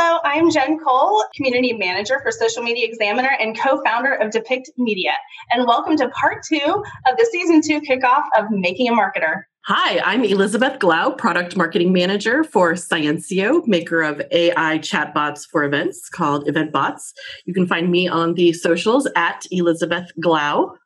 [0.00, 4.70] Hello, I'm Jen Cole, Community Manager for Social Media Examiner and co founder of Depict
[4.76, 5.10] Media.
[5.50, 9.42] And welcome to part two of the season two kickoff of Making a Marketer.
[9.64, 16.08] Hi, I'm Elizabeth Glau, Product Marketing Manager for Sciensio, maker of AI chatbots for events
[16.08, 17.12] called EventBots.
[17.46, 20.76] You can find me on the socials at Elizabeth Glau.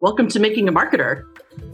[0.00, 1.24] Welcome to Making a Marketer.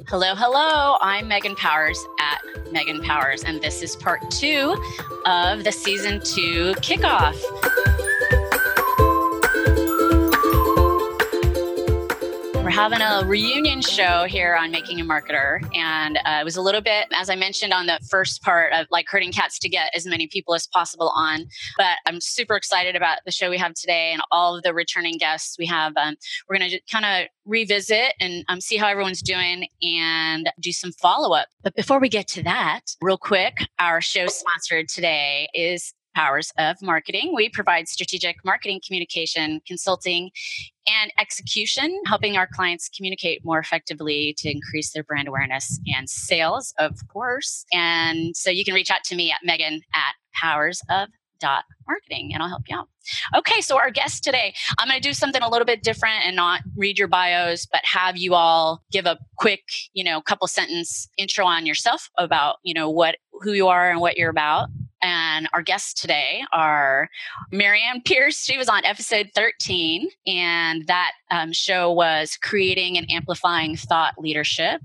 [0.09, 0.97] Hello, hello.
[1.03, 2.41] I'm Megan Powers at
[2.73, 4.83] Megan Powers, and this is part two
[5.27, 7.35] of the season two kickoff.
[12.75, 15.65] Having a reunion show here on Making a Marketer.
[15.77, 18.89] And uh, it was a little bit, as I mentioned on the first part, of
[18.91, 21.47] like herding cats to get as many people as possible on.
[21.77, 25.19] But I'm super excited about the show we have today and all of the returning
[25.19, 25.97] guests we have.
[25.97, 26.17] Um,
[26.49, 30.91] we're going to kind of revisit and um, see how everyone's doing and do some
[30.91, 31.47] follow up.
[31.63, 36.81] But before we get to that, real quick, our show sponsored today is powers of
[36.81, 37.33] marketing.
[37.35, 40.31] We provide strategic marketing communication, consulting,
[40.87, 46.75] and execution, helping our clients communicate more effectively to increase their brand awareness and sales,
[46.79, 47.65] of course.
[47.73, 51.09] And so you can reach out to me at Megan at powers of
[51.41, 52.89] dot marketing and I'll help you out.
[53.37, 56.35] Okay, so our guest today, I'm going to do something a little bit different and
[56.35, 59.63] not read your bios, but have you all give a quick,
[59.93, 64.01] you know, couple sentence intro on yourself about, you know, what who you are and
[64.01, 64.69] what you're about.
[65.05, 67.11] And our guests today are
[67.53, 68.43] Marianne Pierce.
[68.43, 74.81] She was on episode 13, and that um, show was Creating and Amplifying Thought Leadership.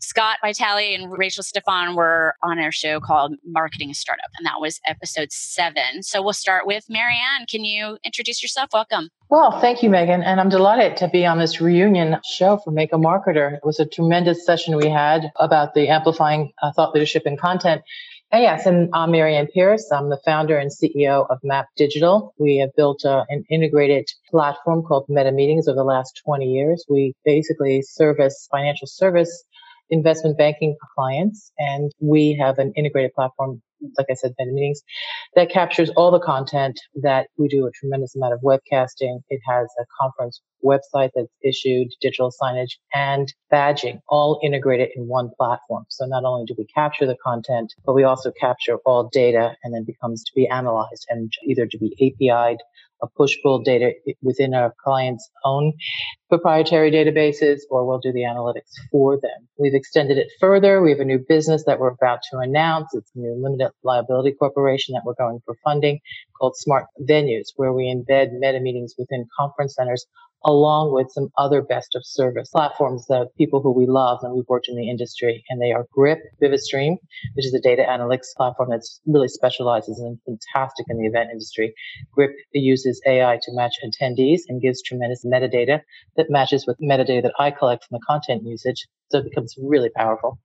[0.00, 4.62] Scott Vitale and Rachel Stefan were on our show called Marketing a Startup, and that
[4.62, 6.02] was episode seven.
[6.02, 7.44] So we'll start with Marianne.
[7.46, 8.70] Can you introduce yourself?
[8.72, 9.10] Welcome.
[9.28, 10.22] Well, thank you, Megan.
[10.22, 13.56] And I'm delighted to be on this reunion show for Make a Marketer.
[13.56, 17.82] It was a tremendous session we had about the amplifying uh, thought leadership and content.
[18.32, 19.90] Yes, and I'm Marianne Pierce.
[19.90, 22.32] I'm the founder and CEO of Map Digital.
[22.38, 26.84] We have built uh, an integrated platform called Meta Meetings over the last 20 years.
[26.88, 29.44] We basically service financial service
[29.90, 33.60] investment banking clients, and we have an integrated platform
[33.98, 34.82] like I said, many Meetings,
[35.36, 39.20] that captures all the content that we do a tremendous amount of webcasting.
[39.28, 45.30] It has a conference website that's issued, digital signage, and badging, all integrated in one
[45.36, 45.84] platform.
[45.88, 49.74] So not only do we capture the content, but we also capture all data and
[49.74, 52.58] then becomes to be analyzed and either to be API'd
[53.02, 55.72] a push pull data within our client's own
[56.28, 59.48] proprietary databases, or we'll do the analytics for them.
[59.58, 60.80] We've extended it further.
[60.80, 62.94] We have a new business that we're about to announce.
[62.94, 66.00] It's a new limited liability corporation that we're going for funding
[66.38, 70.06] called Smart Venues, where we embed meta meetings within conference centers
[70.44, 74.48] along with some other best of service platforms that people who we love and we've
[74.48, 75.44] worked in the industry.
[75.48, 76.96] And they are Grip, VivaStream,
[77.34, 81.74] which is a data analytics platform that really specializes and fantastic in the event industry.
[82.12, 85.80] Grip uses AI to match attendees and gives tremendous metadata
[86.16, 88.86] that matches with metadata that I collect from the content usage.
[89.10, 90.38] So it becomes really powerful.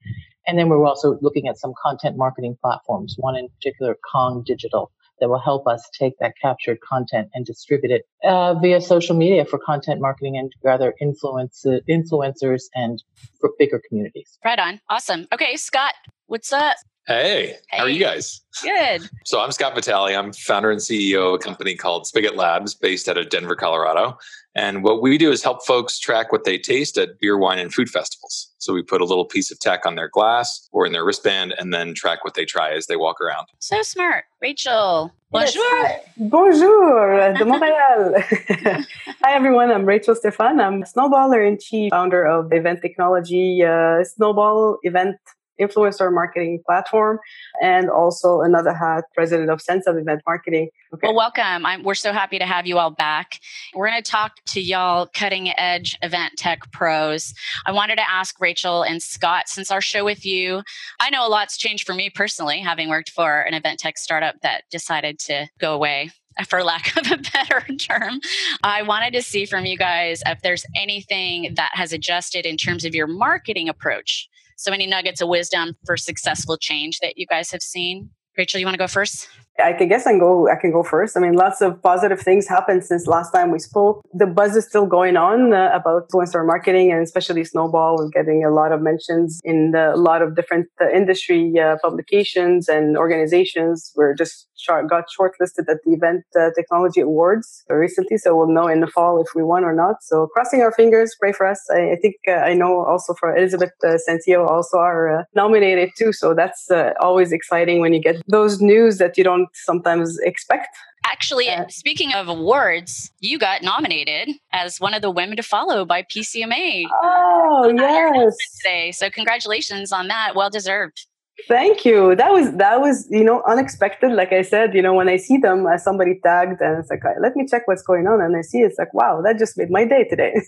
[0.48, 4.92] And then we're also looking at some content marketing platforms, one in particular, Kong Digital
[5.20, 9.46] that will help us take that captured content and distribute it uh, via social media
[9.46, 13.04] for content marketing and rather influence influencers and
[13.40, 14.38] for bigger communities.
[14.44, 14.80] Right on.
[14.90, 15.28] Awesome.
[15.34, 15.94] Okay, Scott,
[16.28, 16.76] what's up?
[17.08, 18.42] Hey, hey, how are you guys?
[18.64, 19.10] Good.
[19.26, 20.16] So I'm Scott Vitale.
[20.16, 24.20] I'm founder and CEO of a company called Spigot Labs based out of Denver, Colorado.
[24.54, 27.74] And what we do is help folks track what they taste at beer, wine, and
[27.74, 28.54] food festivals.
[28.60, 31.56] So we put a little piece of tech on their glass or in their wristband
[31.58, 33.48] and then track what they try as they walk around.
[33.58, 34.26] So smart.
[34.40, 35.64] Rachel, bonjour.
[35.64, 38.86] Yes, bonjour de Montréal.
[39.24, 39.72] hi, everyone.
[39.72, 40.60] I'm Rachel Stefan.
[40.60, 45.18] I'm a snowballer and chief founder of Event Technology, uh, Snowball Event
[45.60, 47.20] influencer marketing platform
[47.62, 51.08] and also another hat president of sense of event marketing okay.
[51.08, 53.40] well welcome I'm, we're so happy to have you all back
[53.74, 57.34] we're going to talk to y'all cutting edge event tech pros
[57.66, 60.62] i wanted to ask rachel and scott since our show with you
[61.00, 64.36] i know a lot's changed for me personally having worked for an event tech startup
[64.42, 66.12] that decided to go away
[66.50, 68.20] for lack of a better term.
[68.62, 72.84] I wanted to see from you guys if there's anything that has adjusted in terms
[72.84, 74.28] of your marketing approach
[74.66, 78.10] so, any nuggets of wisdom for successful change that you guys have seen?
[78.38, 79.30] Rachel, you want to go first?
[79.64, 80.50] I can guess I can go.
[80.50, 81.16] I can go first.
[81.16, 84.06] I mean, lots of positive things happened since last time we spoke.
[84.14, 88.44] The buzz is still going on uh, about influencer marketing, and especially Snowball is getting
[88.44, 92.98] a lot of mentions in the, a lot of different uh, industry uh, publications and
[92.98, 93.94] organizations.
[93.96, 98.68] We're just short, got shortlisted at the Event uh, Technology Awards recently, so we'll know
[98.68, 100.04] in the fall if we won or not.
[100.04, 101.62] So, crossing our fingers, pray for us.
[101.72, 103.96] I, I think uh, I know also for Elizabeth uh,
[104.36, 106.12] also are nominated too.
[106.12, 110.76] So that's always exciting when you get those news that you don't sometimes expect.
[111.06, 115.86] Actually, uh, speaking of awards, you got nominated as one of the women to follow
[115.86, 116.86] by PCMA.
[117.04, 118.36] Oh, yes.
[118.58, 118.92] Today.
[118.92, 120.36] So congratulations on that.
[120.36, 121.06] Well deserved.
[121.50, 122.16] Thank you.
[122.16, 124.14] That was that was you know unexpected.
[124.14, 127.02] Like I said, you know when I see them, uh, somebody tagged, and it's like,
[127.22, 129.70] let me check what's going on, and I see it's like, wow, that just made
[129.70, 130.34] my day today.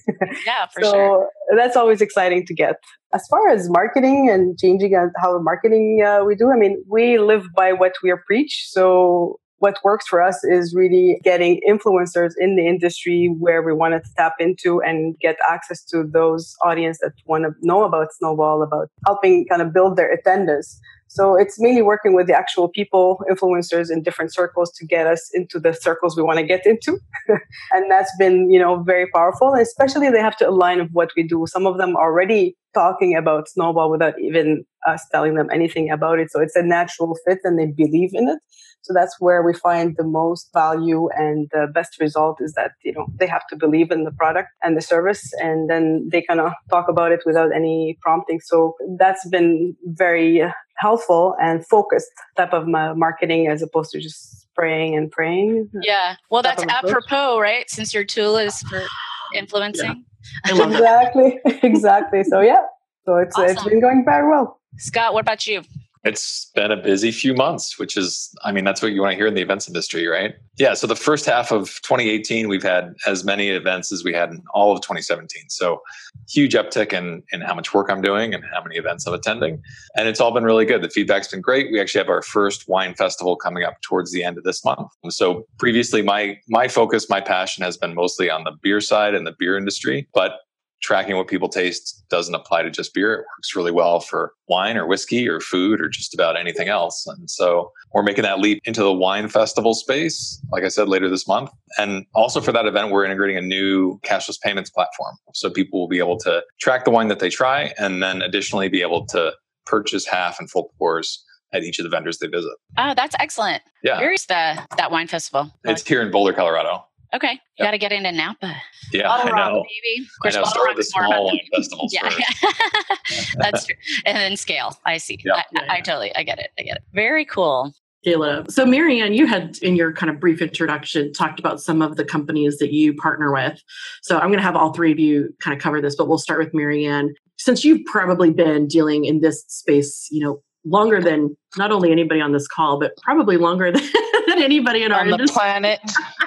[0.46, 0.92] Yeah, for sure.
[0.92, 1.30] so sure.
[1.58, 2.76] That's always exciting to get.
[3.14, 7.46] As far as marketing and changing how marketing uh, we do, I mean, we live
[7.56, 8.68] by what we preach.
[8.70, 14.04] So what works for us is really getting influencers in the industry where we wanted
[14.04, 18.62] to tap into and get access to those audience that want to know about Snowball,
[18.62, 20.80] about helping kind of build their attendance.
[21.08, 25.30] So it's mainly working with the actual people, influencers in different circles to get us
[25.34, 27.00] into the circles we want to get into.
[27.72, 29.54] and that's been, you know, very powerful.
[29.54, 31.46] Especially they have to align with what we do.
[31.48, 36.32] Some of them already talking about Snowball without even us telling them anything about it.
[36.32, 38.40] So it's a natural fit and they believe in it.
[38.84, 42.94] So that's where we find the most value and the best result is that, you
[42.94, 46.40] know, they have to believe in the product and the service and then they kind
[46.40, 48.40] of talk about it without any prompting.
[48.40, 50.44] So that's been very
[50.78, 55.70] helpful and focused type of marketing as opposed to just spraying and praying.
[55.82, 56.16] Yeah.
[56.30, 57.70] Well, that's apropos, right?
[57.70, 58.84] Since your tool is for
[59.36, 59.86] influencing.
[59.86, 60.17] Yeah.
[60.46, 61.40] Exactly.
[61.64, 62.24] exactly.
[62.24, 62.64] So yeah.
[63.06, 63.52] So it's awesome.
[63.52, 64.60] it's been going very well.
[64.78, 65.64] Scott, what about you?
[66.04, 69.18] It's been a busy few months, which is, I mean, that's what you want to
[69.18, 70.36] hear in the events industry, right?
[70.58, 70.74] Yeah.
[70.74, 74.44] So the first half of 2018, we've had as many events as we had in
[74.54, 75.50] all of 2017.
[75.50, 75.82] So
[76.30, 79.62] huge uptick in, in how much work I'm doing and how many events I'm attending.
[79.96, 80.82] And it's all been really good.
[80.82, 81.72] The feedback's been great.
[81.72, 84.90] We actually have our first wine festival coming up towards the end of this month.
[85.10, 89.28] So previously, my my focus, my passion has been mostly on the beer side and
[89.28, 90.08] the beer industry.
[90.14, 90.34] But
[90.82, 93.14] tracking what people taste doesn't apply to just beer.
[93.14, 97.06] It works really well for wine or whiskey or food or just about anything else.
[97.08, 101.10] And so we're making that leap into the wine festival space, like I said, later
[101.10, 101.50] this month.
[101.78, 105.16] And also for that event, we're integrating a new cashless payments platform.
[105.34, 108.70] So people will be able to track the wine that they try and then additionally
[108.70, 109.34] be able to
[109.66, 112.54] purchase half and full pours at each of the vendors they visit.
[112.78, 113.64] Oh, that's excellent.
[113.84, 114.00] Yeah.
[114.00, 115.52] Where's the that wine festival?
[115.64, 116.86] It's here in Boulder, Colorado.
[117.14, 117.68] Okay, you yep.
[117.68, 118.56] got to get into Napa.
[118.92, 119.64] Yeah, Bottle I know.
[119.64, 120.04] baby.
[120.04, 120.46] Of course, I know.
[120.46, 122.10] Start with the small one festivals yeah,
[123.38, 123.76] that's true.
[124.06, 124.78] And then scale.
[124.86, 125.20] I see.
[125.34, 126.52] I, yeah, I, I totally, I get it.
[126.60, 126.84] I get it.
[126.94, 127.74] Very cool.
[128.06, 128.50] Kayla.
[128.52, 132.06] So, Marianne, you had in your kind of brief introduction talked about some of the
[132.06, 133.62] companies that you partner with.
[134.02, 136.18] So, I'm going to have all three of you kind of cover this, but we'll
[136.18, 137.14] start with Marianne.
[137.38, 142.22] Since you've probably been dealing in this space, you know, longer than not only anybody
[142.22, 143.84] on this call, but probably longer than,
[144.28, 145.28] than anybody in our on industry.
[145.28, 145.80] the planet.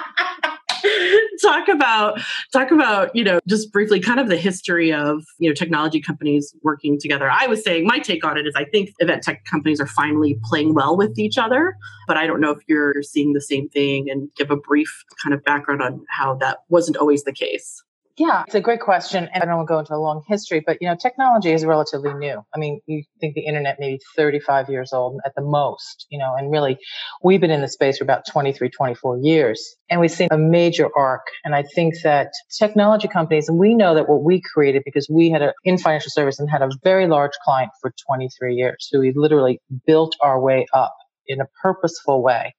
[1.41, 2.19] talk about
[2.51, 6.53] talk about you know just briefly kind of the history of you know technology companies
[6.63, 7.29] working together.
[7.31, 10.39] I was saying my take on it is i think event tech companies are finally
[10.43, 11.75] playing well with each other
[12.07, 15.33] but i don't know if you're seeing the same thing and give a brief kind
[15.33, 17.83] of background on how that wasn't always the case
[18.17, 19.29] yeah, it's a great question.
[19.33, 21.65] And I don't want to go into a long history, but you know, technology is
[21.65, 22.43] relatively new.
[22.53, 26.35] I mean, you think the internet maybe 35 years old at the most, you know,
[26.35, 26.77] and really
[27.23, 29.75] we've been in the space for about 23, 24 years.
[29.89, 31.27] And we've seen a major arc.
[31.43, 35.29] And I think that technology companies, and we know that what we created because we
[35.29, 38.87] had a in financial service and had a very large client for 23 years.
[38.89, 40.95] So we literally built our way up
[41.27, 42.55] in a purposeful way.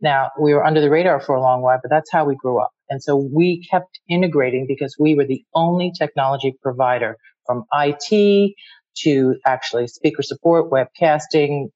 [0.00, 2.60] Now, we were under the radar for a long while, but that's how we grew
[2.60, 2.70] up.
[2.90, 7.16] And so we kept integrating because we were the only technology provider
[7.46, 8.54] from IT
[8.98, 11.68] to actually speaker support, webcasting,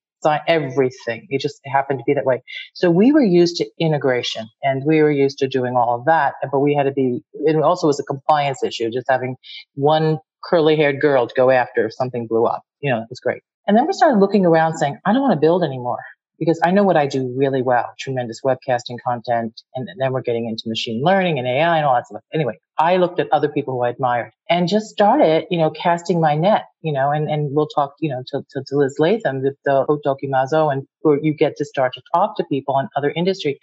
[0.46, 1.26] everything.
[1.30, 2.42] It just happened to be that way.
[2.74, 6.34] So we were used to integration and we were used to doing all of that.
[6.50, 9.36] But we had to be, it also was a compliance issue, just having
[9.74, 12.62] one curly haired girl to go after if something blew up.
[12.80, 13.42] You know, it was great.
[13.66, 16.00] And then we started looking around saying, I don't want to build anymore
[16.38, 19.60] because I know what I do really well, tremendous webcasting content.
[19.74, 22.22] And then we're getting into machine learning and AI and all that stuff.
[22.32, 26.20] Anyway, I looked at other people who I admired and just started, you know, casting
[26.20, 29.42] my net, you know, and, and we'll talk, you know, to, to, to Liz Lathan,
[29.42, 32.78] the, the Hot Doki Mazo, and where you get to start to talk to people
[32.78, 33.58] in other industry.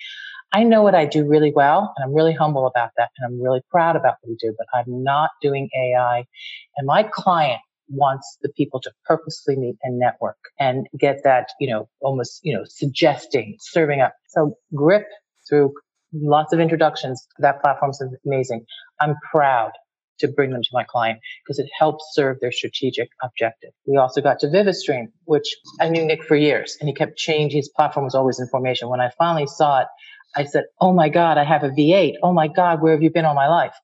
[0.53, 3.41] I know what I do really well, and I'm really humble about that, and I'm
[3.41, 6.23] really proud about what we do, but I'm not doing AI.
[6.77, 11.69] And my client wants the people to purposely meet and network and get that, you
[11.71, 14.13] know, almost, you know, suggesting, serving up.
[14.29, 15.05] So grip
[15.49, 15.73] through
[16.13, 17.27] lots of introductions.
[17.39, 18.65] That platform's amazing.
[19.01, 19.71] I'm proud
[20.19, 23.71] to bring them to my client because it helps serve their strategic objective.
[23.85, 25.47] We also got to VivaStream, which
[25.81, 27.57] I knew Nick for years and he kept changing.
[27.57, 28.89] His platform was always in formation.
[28.89, 29.87] When I finally saw it,
[30.35, 32.15] I said, Oh my God, I have a V8.
[32.23, 33.75] Oh my God, where have you been all my life?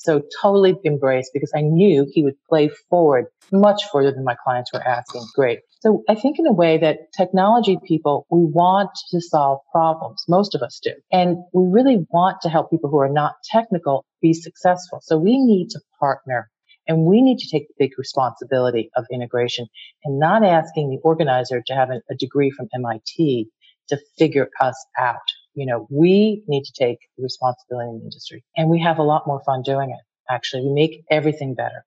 [0.00, 4.72] So totally embraced because I knew he would play forward much further than my clients
[4.72, 5.26] were asking.
[5.34, 5.60] Great.
[5.80, 10.24] So I think in a way that technology people, we want to solve problems.
[10.26, 10.92] Most of us do.
[11.12, 15.00] And we really want to help people who are not technical be successful.
[15.02, 16.50] So we need to partner
[16.88, 19.66] and we need to take the big responsibility of integration
[20.04, 23.48] and not asking the organizer to have a, degree from MIT
[23.88, 25.18] to figure us out.
[25.54, 29.26] You know, we need to take responsibility in the industry and we have a lot
[29.26, 30.32] more fun doing it.
[30.32, 31.84] Actually, we make everything better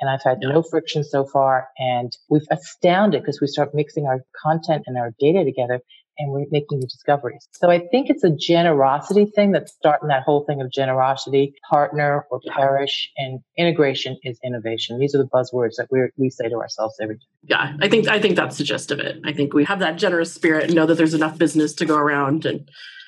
[0.00, 1.68] and I've had no friction so far.
[1.78, 5.80] And we've astounded because we start mixing our content and our data together
[6.18, 7.46] and we're making new discoveries.
[7.52, 12.24] So I think it's a generosity thing that's starting that whole thing of generosity, partner
[12.30, 14.98] or perish, and integration is innovation.
[14.98, 17.24] These are the buzzwords that we we say to ourselves every day.
[17.42, 19.20] Yeah, I think I think that's the gist of it.
[19.24, 21.96] I think we have that generous spirit and know that there's enough business to go
[21.96, 22.66] around and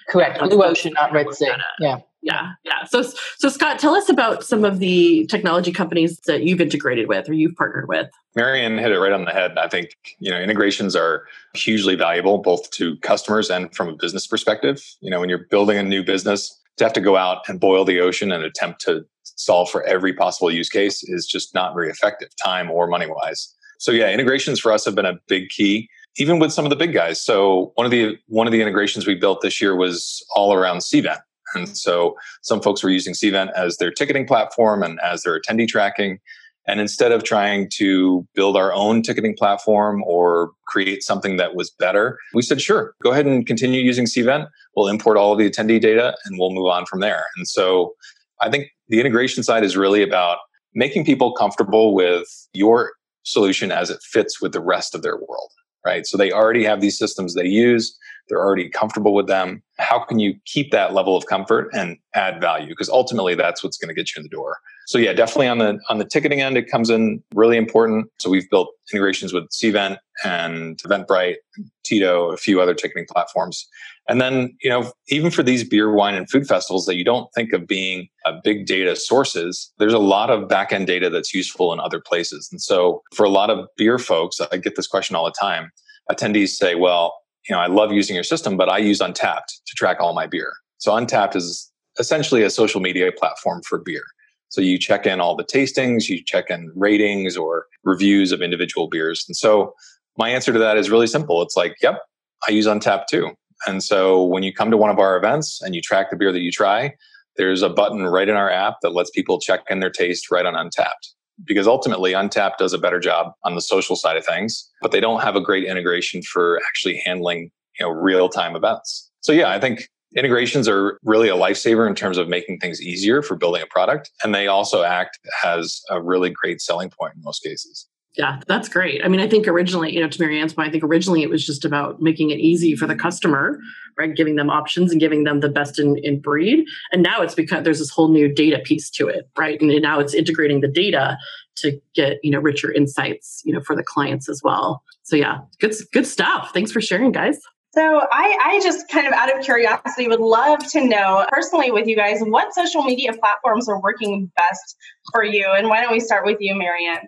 [0.09, 1.51] correct blue ocean, not red sea.
[1.81, 2.01] Yeah.
[2.21, 2.85] Yeah, yeah.
[2.85, 3.05] So,
[3.39, 7.33] so Scott, tell us about some of the technology companies that you've integrated with or
[7.33, 8.11] you've partnered with.
[8.35, 9.57] Marianne hit it right on the head.
[9.57, 14.27] I think you know integrations are hugely valuable both to customers and from a business
[14.27, 14.83] perspective.
[15.01, 17.85] You know, when you're building a new business, to have to go out and boil
[17.85, 21.91] the ocean and attempt to solve for every possible use case is just not very
[21.91, 23.55] effective, time or money wise.
[23.79, 25.89] So yeah, integrations for us have been a big key
[26.19, 27.21] even with some of the big guys.
[27.21, 30.79] So one of the one of the integrations we built this year was all around
[30.79, 31.21] Cvent.
[31.55, 35.67] And so some folks were using Cvent as their ticketing platform and as their attendee
[35.67, 36.19] tracking.
[36.67, 41.71] And instead of trying to build our own ticketing platform or create something that was
[41.71, 44.49] better, we said, sure, go ahead and continue using Cvent.
[44.77, 47.25] We'll import all of the attendee data and we'll move on from there.
[47.37, 47.95] And so
[48.43, 50.39] I think the integration side is really about
[50.75, 55.51] making people comfortable with your solution as it fits with the rest of their world,
[55.89, 56.07] right?
[56.07, 57.97] So they already have these systems they use
[58.29, 59.63] they're already comfortable with them.
[59.79, 62.69] How can you keep that level of comfort and add value?
[62.69, 64.59] Because ultimately that's what's going to get you in the door.
[64.87, 68.11] So yeah, definitely on the on the ticketing end, it comes in really important.
[68.19, 71.37] So we've built integrations with Cvent and Eventbrite,
[71.85, 73.69] Tito, a few other ticketing platforms.
[74.09, 77.29] And then, you know, even for these beer, wine, and food festivals that you don't
[77.35, 81.75] think of being uh, big data sources, there's a lot of backend data that's useful
[81.75, 82.49] in other places.
[82.51, 85.71] And so for a lot of beer folks, I get this question all the time.
[86.11, 87.15] Attendees say, well,
[87.49, 90.27] you know, I love using your system, but I use Untappd to track all my
[90.27, 90.53] beer.
[90.79, 94.05] So Untappd is essentially a social media platform for beer.
[94.51, 98.89] So you check in all the tastings, you check in ratings or reviews of individual
[98.89, 99.25] beers.
[99.29, 99.75] And so
[100.17, 101.43] my answer to that is really simple.
[101.43, 102.01] It's like, yep,
[102.49, 103.31] I use Untappd too.
[103.67, 106.33] And so when you come to one of our events and you track the beer
[106.33, 106.95] that you try,
[107.37, 110.47] there's a button right in our app that lets people check in their taste right
[110.47, 111.13] on Untappd
[111.45, 115.01] because ultimately Untappd does a better job on the social side of things, but they
[115.01, 119.11] don't have a great integration for actually handling, you know, real-time events.
[119.21, 123.23] So yeah, I think integrations are really a lifesaver in terms of making things easier
[123.23, 127.23] for building a product and they also act as a really great selling point in
[127.23, 127.87] most cases.
[128.17, 129.05] Yeah, that's great.
[129.05, 131.45] I mean, I think originally, you know, to Marianne's point, I think originally it was
[131.47, 133.61] just about making it easy for the customer,
[133.97, 134.15] right?
[134.15, 136.67] Giving them options and giving them the best in, in breed.
[136.91, 139.61] And now it's because there's this whole new data piece to it, right?
[139.61, 141.17] And now it's integrating the data
[141.59, 144.83] to get, you know, richer insights, you know, for the clients as well.
[145.03, 146.51] So yeah, good good stuff.
[146.53, 147.39] Thanks for sharing, guys.
[147.73, 151.87] So I, I just kind of out of curiosity would love to know personally with
[151.87, 154.77] you guys what social media platforms are working best
[155.13, 155.47] for you.
[155.57, 157.07] And why don't we start with you, Marianne?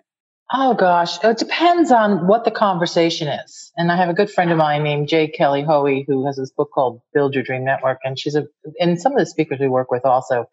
[0.53, 3.71] Oh gosh, it depends on what the conversation is.
[3.77, 5.29] And I have a good friend of mine named J.
[5.29, 8.47] Kelly Hoey who has this book called Build Your Dream Network, and she's a.
[8.79, 10.45] And some of the speakers we work with also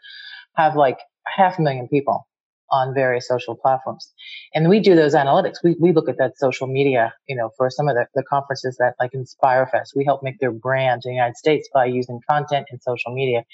[0.55, 2.28] have like half a million people
[2.70, 4.12] on various social platforms,
[4.54, 5.56] and we do those analytics.
[5.62, 8.76] We we look at that social media, you know, for some of the, the conferences
[8.78, 12.20] that like Inspire Fest, we help make their brand in the United States by using
[12.28, 13.44] content and social media,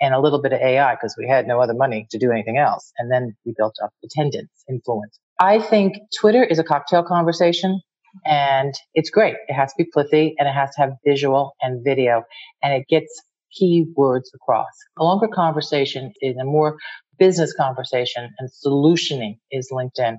[0.00, 2.58] and a little bit of AI because we had no other money to do anything
[2.58, 7.80] else, and then we built up attendance, influence I think Twitter is a cocktail conversation
[8.26, 9.36] and it's great.
[9.48, 12.24] It has to be pithy and it has to have visual and video
[12.62, 13.22] and it gets
[13.58, 14.68] key words across.
[14.98, 16.76] A longer conversation is a more
[17.20, 20.16] business conversation and solutioning is LinkedIn.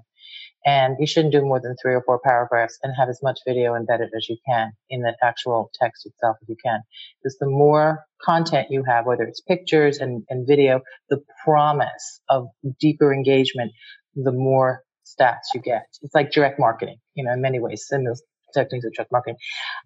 [0.63, 3.73] And you shouldn't do more than three or four paragraphs and have as much video
[3.73, 6.81] embedded as you can in the actual text itself if you can.
[7.21, 12.47] Because the more content you have, whether it's pictures and, and video, the promise of
[12.79, 13.71] deeper engagement,
[14.15, 15.83] the more stats you get.
[16.03, 18.15] It's like direct marketing, you know, in many ways, similar
[18.53, 19.37] techniques of direct marketing.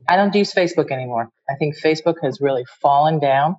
[0.10, 1.30] I don't use Facebook anymore.
[1.50, 3.56] I think Facebook has really fallen down.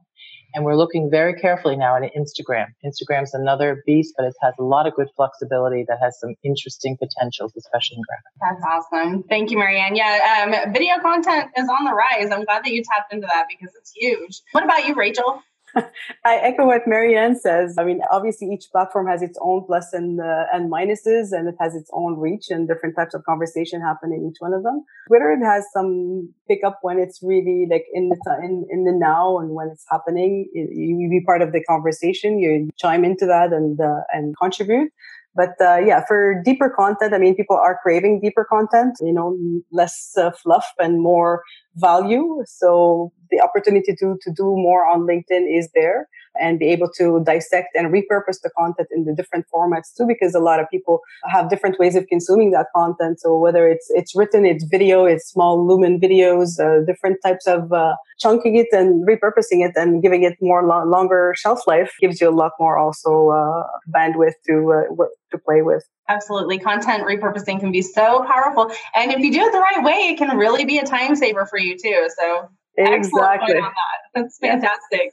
[0.55, 2.67] And we're looking very carefully now at Instagram.
[2.85, 6.97] Instagram's another beast, but it has a lot of good flexibility that has some interesting
[6.97, 8.51] potentials, especially in graphics.
[8.51, 9.23] That's awesome.
[9.25, 9.97] Thank you, Marianne.
[9.97, 12.31] Yeah, um, video content is on the rise.
[12.31, 14.41] I'm glad that you tapped into that because it's huge.
[14.53, 15.43] What about you, Rachel?
[16.25, 17.77] I echo what Marianne says.
[17.79, 21.55] I mean, obviously, each platform has its own plus and uh, and minuses, and it
[21.61, 24.85] has its own reach and different types of conversation happen in each one of them.
[25.09, 29.39] Twitter it has some pickup when it's really like in the in, in the now
[29.39, 30.49] and when it's happening.
[30.55, 32.39] You, you be part of the conversation.
[32.39, 34.91] You chime into that and uh, and contribute.
[35.37, 39.39] But uh, yeah, for deeper content, I mean, people are craving deeper content, you know,
[39.71, 41.43] less uh, fluff and more
[41.75, 42.43] value.
[42.47, 46.09] So the opportunity to, to do more on LinkedIn is there
[46.41, 50.35] and be able to dissect and repurpose the content in the different formats too, because
[50.35, 53.21] a lot of people have different ways of consuming that content.
[53.21, 57.73] So whether it's it's written, it's video, it's small lumen videos, uh, different types of
[57.73, 62.21] uh, chunking it and repurposing it and giving it more lo- longer shelf life gives
[62.21, 63.65] you a lot more also uh,
[63.95, 65.85] bandwidth to uh, to play with.
[66.09, 66.59] Absolutely.
[66.59, 68.71] Content repurposing can be so powerful.
[68.95, 71.47] And if you do it the right way, it can really be a time saver
[71.47, 72.09] for you too.
[72.17, 73.55] So Exactly.
[73.55, 73.99] Excellent on that.
[74.15, 75.13] That's fantastic.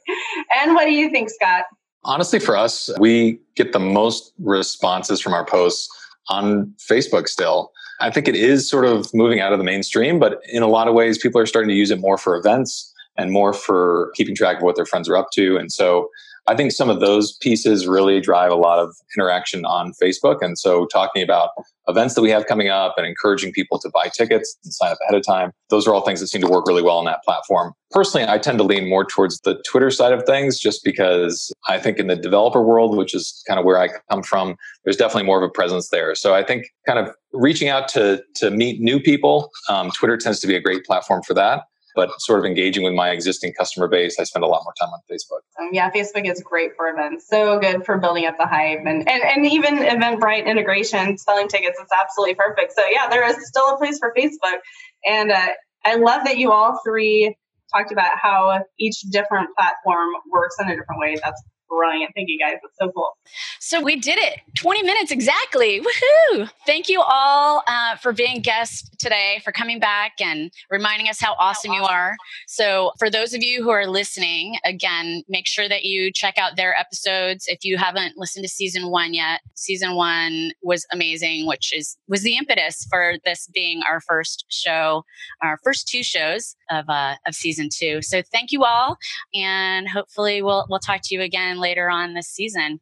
[0.56, 1.64] And what do you think, Scott?
[2.04, 5.88] Honestly, for us, we get the most responses from our posts
[6.28, 7.72] on Facebook still.
[8.00, 10.88] I think it is sort of moving out of the mainstream, but in a lot
[10.88, 14.34] of ways, people are starting to use it more for events and more for keeping
[14.34, 15.56] track of what their friends are up to.
[15.56, 16.10] And so
[16.46, 20.42] I think some of those pieces really drive a lot of interaction on Facebook.
[20.42, 21.50] And so talking about
[21.88, 24.98] events that we have coming up and encouraging people to buy tickets and sign up
[25.04, 27.22] ahead of time, those are all things that seem to work really well on that
[27.24, 27.72] platform.
[27.90, 31.78] Personally, I tend to lean more towards the Twitter side of things just because I
[31.78, 35.24] think in the developer world, which is kind of where I come from, there's definitely
[35.24, 36.14] more of a presence there.
[36.14, 40.40] So I think kind of reaching out to to meet new people, um, Twitter tends
[40.40, 43.88] to be a great platform for that but sort of engaging with my existing customer
[43.88, 45.40] base, I spend a lot more time on Facebook.
[45.60, 47.28] Um, yeah, Facebook is great for events.
[47.28, 51.78] So good for building up the hype and, and, and even Eventbrite integration, selling tickets,
[51.80, 52.72] it's absolutely perfect.
[52.76, 54.58] So yeah, there is still a place for Facebook.
[55.06, 55.48] And uh,
[55.84, 57.36] I love that you all three
[57.74, 61.16] talked about how each different platform works in a different way.
[61.22, 61.42] That's
[61.76, 62.12] brilliant.
[62.14, 62.56] Thank you guys.
[62.62, 63.16] It's so cool.
[63.60, 65.80] So we did it 20 minutes exactly.
[65.80, 66.50] Woohoo!
[66.66, 71.34] Thank you all uh, for being guests today, for coming back and reminding us how
[71.38, 72.16] awesome, how awesome you are.
[72.46, 76.56] So, for those of you who are listening, again, make sure that you check out
[76.56, 77.46] their episodes.
[77.48, 82.22] If you haven't listened to season one yet, season one was amazing, which is was
[82.22, 85.04] the impetus for this being our first show,
[85.42, 88.02] our first two shows of uh, of season two.
[88.02, 88.96] So, thank you all,
[89.34, 92.78] and hopefully, we'll we'll talk to you again later on this season.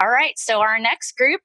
[0.00, 0.38] All right.
[0.38, 1.42] So our next group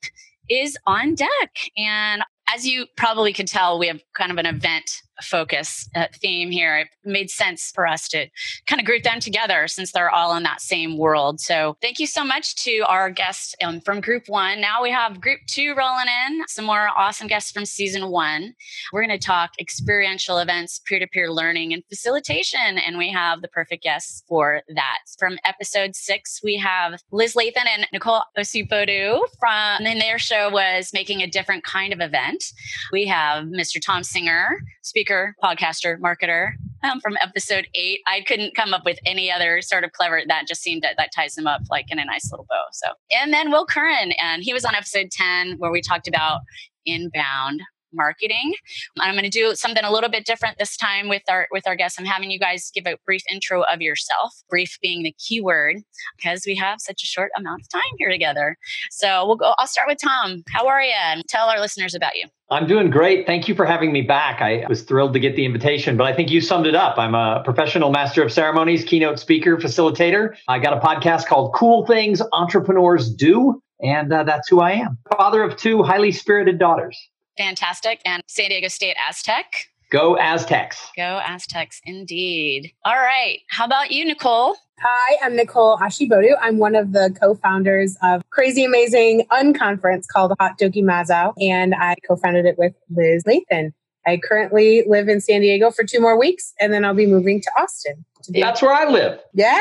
[0.50, 1.52] is on deck.
[1.78, 6.52] And as you probably can tell, we have kind of an event focus uh, theme
[6.52, 6.78] here.
[6.78, 8.28] It made sense for us to
[8.68, 11.40] kind of group them together since they're all in that same world.
[11.40, 14.62] So thank you so much to our guests um, from group one.
[14.62, 18.54] Now we have group two rolling in, some more awesome guests from season one.
[18.92, 22.78] We're going to talk experiential events, peer to peer learning, and facilitation.
[22.78, 25.00] And we have the perfect guests for that.
[25.18, 30.92] From episode six, we have Liz Lathan and Nicole Osibodu from, and their show was
[30.94, 32.44] making a different kind of event.
[32.92, 33.80] We have Mr.
[33.84, 36.52] Tom Singer, speaker speaker, podcaster, marketer
[36.84, 38.00] um, from episode eight.
[38.06, 41.10] I couldn't come up with any other sort of clever that just seemed that that
[41.16, 42.66] ties them up like in a nice little bow.
[42.72, 46.42] So, and then Will Curran, and he was on episode 10 where we talked about
[46.86, 48.54] inbound marketing.
[49.00, 51.76] I'm going to do something a little bit different this time with our with our
[51.76, 52.00] guests.
[52.00, 55.78] I'm having you guys give a brief intro of yourself, brief being the key word
[56.18, 58.58] because we have such a short amount of time here together.
[58.92, 60.44] So we'll go I'll start with Tom.
[60.50, 60.94] How are you?
[61.02, 62.28] And tell our listeners about you.
[62.52, 63.26] I'm doing great.
[63.26, 64.42] Thank you for having me back.
[64.42, 66.98] I was thrilled to get the invitation, but I think you summed it up.
[66.98, 70.36] I'm a professional master of ceremonies, keynote speaker, facilitator.
[70.48, 74.98] I got a podcast called Cool Things Entrepreneurs Do, and uh, that's who I am.
[75.16, 76.98] Father of two highly spirited daughters
[77.40, 78.02] fantastic.
[78.06, 79.69] And San Diego State Aztec.
[79.90, 80.92] Go Aztecs.
[80.96, 82.74] Go Aztecs, indeed.
[82.86, 83.40] All right.
[83.50, 84.56] How about you, Nicole?
[84.80, 86.36] Hi, I'm Nicole Osibodu.
[86.40, 91.96] I'm one of the co-founders of Crazy Amazing Unconference called Hot Doki Mazo, and I
[92.08, 93.74] co-founded it with Liz Lathan.
[94.06, 97.42] I currently live in San Diego for two more weeks, and then I'll be moving
[97.42, 98.06] to Austin.
[98.26, 99.20] To That's where I live.
[99.34, 99.60] Yeah.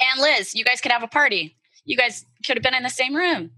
[0.00, 1.56] And Liz, you guys could have a party.
[1.86, 3.52] You guys could have been in the same room.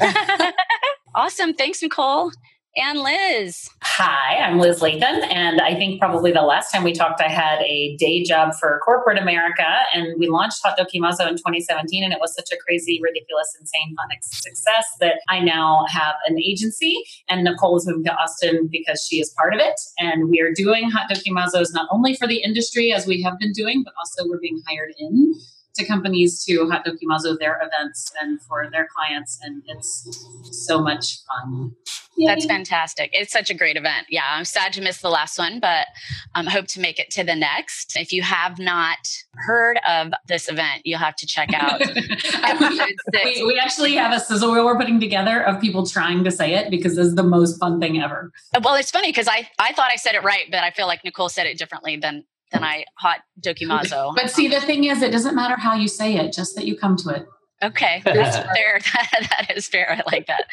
[1.14, 1.54] awesome.
[1.54, 2.32] Thanks, Nicole
[2.76, 3.68] and Liz.
[3.82, 5.26] Hi, I'm Liz Lathan.
[5.32, 8.80] And I think probably the last time we talked, I had a day job for
[8.84, 9.66] corporate America.
[9.92, 12.04] And we launched Hot Doki Mazo in 2017.
[12.04, 16.38] And it was such a crazy, ridiculous, insane, fun success that I now have an
[16.38, 17.02] agency.
[17.28, 19.80] And Nicole is moving to Austin because she is part of it.
[19.98, 23.38] And we are doing Hot Doki Mazos not only for the industry as we have
[23.38, 25.34] been doing, but also we're being hired in
[25.76, 30.08] to companies to Hot Dokimazo their events and for their clients, and it's
[30.50, 31.72] so much fun.
[32.16, 32.26] Yay.
[32.26, 33.10] That's fantastic.
[33.12, 34.06] It's such a great event.
[34.10, 35.86] Yeah, I'm sad to miss the last one, but
[36.34, 37.96] I um, hope to make it to the next.
[37.96, 38.98] If you have not
[39.36, 41.80] heard of this event, you'll have to check out
[43.24, 46.54] we, we, actually have a sizzle reel we're putting together of people trying to say
[46.54, 48.32] it because it's the most fun thing ever.
[48.62, 51.04] Well, it's funny because I, I thought I said it right, but I feel like
[51.04, 54.14] Nicole said it differently than than I hot dokimazo.
[54.16, 56.76] But see, the thing is, it doesn't matter how you say it, just that you
[56.76, 57.26] come to it.
[57.62, 58.80] Okay, that's fair.
[59.30, 59.90] that is fair.
[59.92, 60.44] I like that.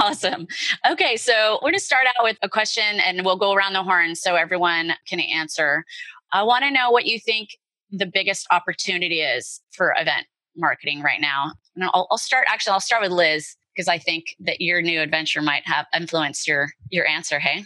[0.00, 0.46] Awesome.
[0.90, 3.82] Okay, so we're going to start out with a question and we'll go around the
[3.82, 5.84] horn so everyone can answer.
[6.32, 7.50] I want to know what you think
[7.90, 11.52] the biggest opportunity is for event marketing right now.
[11.74, 15.00] And I'll, I'll start, actually, I'll start with Liz because I think that your new
[15.00, 17.38] adventure might have influenced your your answer.
[17.38, 17.64] Hey.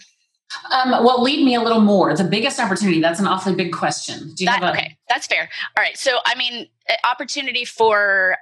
[0.70, 2.14] Um, well, lead me a little more.
[2.14, 3.00] The biggest opportunity.
[3.00, 4.32] That's an awfully big question.
[4.34, 4.96] Do you that, have a- okay?
[5.08, 5.48] That's fair.
[5.76, 5.96] All right.
[5.96, 6.68] So, I mean,
[7.04, 8.36] opportunity for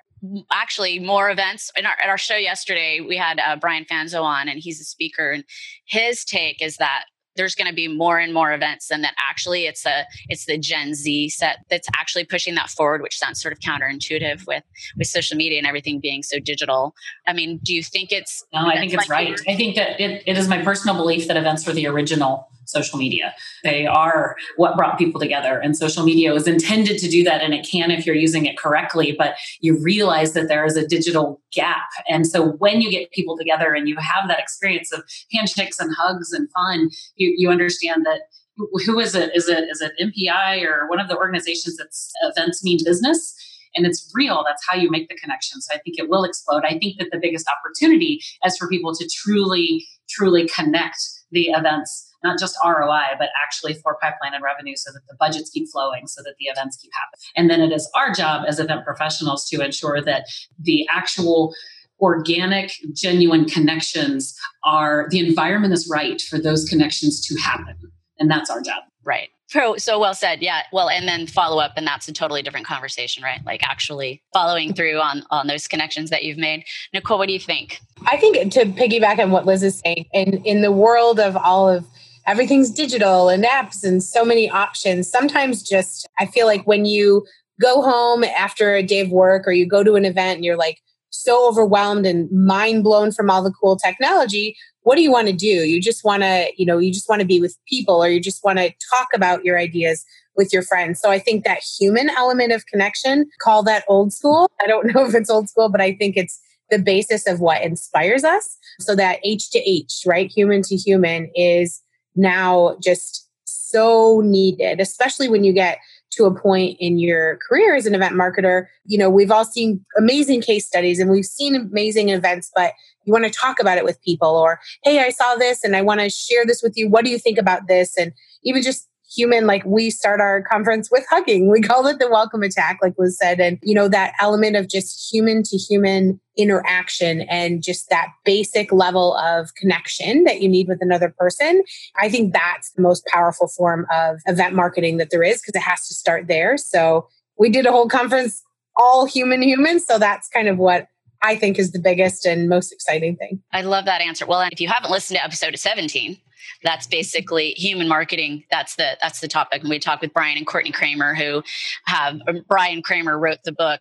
[0.51, 4.49] actually more events in our, at our show yesterday we had uh, brian fanzo on
[4.49, 5.45] and he's a speaker and
[5.85, 7.05] his take is that
[7.39, 9.15] there's going to be more and more events and that.
[9.31, 13.41] Actually it's a it's the gen z set that's actually pushing that forward which sounds
[13.41, 14.65] sort of counterintuitive with
[14.97, 16.95] with social media and everything being so digital.
[17.27, 19.41] I mean do you think it's no i think it's right.
[19.47, 22.99] i think that it, it is my personal belief that events were the original social
[22.99, 23.35] media.
[23.65, 25.59] They are what brought people together.
[25.59, 28.59] And social media was intended to do that, and it can if you're using it
[28.59, 29.15] correctly.
[29.17, 31.89] But you realize that there is a digital gap.
[32.09, 35.03] And so when you get people together and you have that experience of
[35.33, 38.21] handshakes and hugs and fun, you, you understand that
[38.57, 39.31] who is it?
[39.35, 43.35] Is it is it MPI or one of the organizations that's events mean business?
[43.77, 44.43] and it's real.
[44.47, 45.61] That's how you make the connection.
[45.61, 46.65] So I think it will explode.
[46.65, 50.99] I think that the biggest opportunity is for people to truly, truly connect
[51.31, 55.51] the events not just ROI, but actually for pipeline and revenue so that the budgets
[55.51, 57.21] keep flowing, so that the events keep happening.
[57.37, 60.27] And then it is our job as event professionals to ensure that
[60.59, 61.55] the actual
[62.01, 67.75] organic, genuine connections are the environment is right for those connections to happen.
[68.19, 68.83] And that's our job.
[69.05, 69.31] Right.
[69.49, 70.43] So, so well said.
[70.43, 70.63] Yeah.
[70.73, 73.41] Well, and then follow up, and that's a totally different conversation, right?
[73.47, 76.65] Like actually following through on on those connections that you've made.
[76.93, 77.81] Nicole, what do you think?
[78.07, 81.67] I think to piggyback on what Liz is saying, in in the world of all
[81.67, 81.87] of
[82.29, 85.11] everything's digital and apps and so many options.
[85.11, 87.27] Sometimes just, I feel like when you
[87.61, 90.57] go home after a day of work or you go to an event and you're
[90.57, 95.27] like so overwhelmed and mind blown from all the cool technology, what do you want
[95.29, 95.47] to do?
[95.47, 98.21] You just want to, you know, you just want to be with people or you
[98.21, 100.05] just want to talk about your ideas
[100.37, 101.01] with your friends.
[101.01, 104.51] So I think that human element of connection, call that old school.
[104.61, 106.39] I don't know if it's old school, but I think it's
[106.71, 108.59] the basis of what inspires us.
[108.81, 110.31] So that H to H, right?
[110.31, 111.83] Human to human is
[112.19, 115.79] now just so needed, especially when you get
[116.11, 118.67] to a point in your career as an event marketer.
[118.85, 122.73] You know, we've all seen amazing case studies and we've seen amazing events, but
[123.05, 125.83] you want to talk about it with people or, hey, I saw this and I
[125.83, 126.89] want to share this with you.
[126.89, 127.97] What do you think about this?
[127.97, 132.09] And even just human like we start our conference with hugging we call it the
[132.09, 136.21] welcome attack like was said and you know that element of just human to human
[136.37, 141.63] interaction and just that basic level of connection that you need with another person
[141.97, 145.63] i think that's the most powerful form of event marketing that there is because it
[145.63, 148.43] has to start there so we did a whole conference
[148.77, 150.89] all human human so that's kind of what
[151.23, 153.43] I think is the biggest and most exciting thing.
[153.53, 154.25] I love that answer.
[154.25, 156.17] Well, if you haven't listened to episode 17,
[156.63, 158.45] that's basically human marketing.
[158.51, 159.63] That's the that's the topic.
[159.63, 161.43] And we talk with bryan and courtney kramer who
[161.87, 163.81] have bryan kramer wrote the book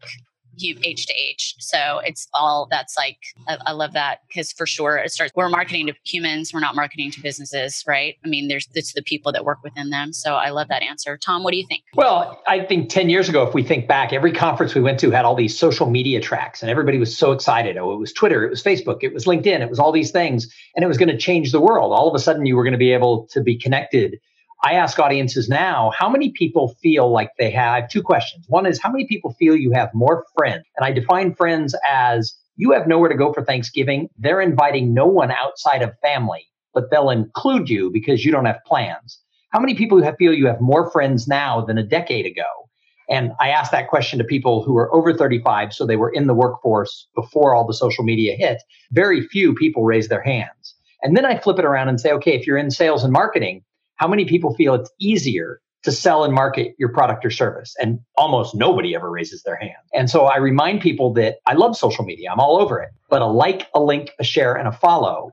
[0.63, 1.55] H to H.
[1.59, 3.17] So it's all that's like,
[3.47, 6.75] I, I love that because for sure it starts, we're marketing to humans, we're not
[6.75, 8.15] marketing to businesses, right?
[8.23, 10.13] I mean, there's, it's the people that work within them.
[10.13, 11.17] So I love that answer.
[11.17, 11.83] Tom, what do you think?
[11.95, 15.11] Well, I think 10 years ago, if we think back, every conference we went to
[15.11, 17.77] had all these social media tracks and everybody was so excited.
[17.77, 20.53] Oh, it was Twitter, it was Facebook, it was LinkedIn, it was all these things,
[20.75, 21.93] and it was going to change the world.
[21.93, 24.19] All of a sudden, you were going to be able to be connected
[24.63, 28.45] I ask audiences now, how many people feel like they have two questions.
[28.47, 30.65] One is, how many people feel you have more friends?
[30.75, 34.09] And I define friends as you have nowhere to go for Thanksgiving.
[34.17, 38.63] They're inviting no one outside of family, but they'll include you because you don't have
[38.65, 39.19] plans.
[39.51, 42.43] How many people have, feel you have more friends now than a decade ago?
[43.09, 46.27] And I ask that question to people who are over 35, so they were in
[46.27, 48.61] the workforce before all the social media hit.
[48.91, 50.75] Very few people raise their hands.
[51.03, 53.63] And then I flip it around and say, okay, if you're in sales and marketing,
[53.97, 57.75] how many people feel it's easier to sell and market your product or service?
[57.79, 59.75] And almost nobody ever raises their hand.
[59.93, 63.21] And so I remind people that I love social media, I'm all over it, but
[63.21, 65.31] a like, a link, a share, and a follow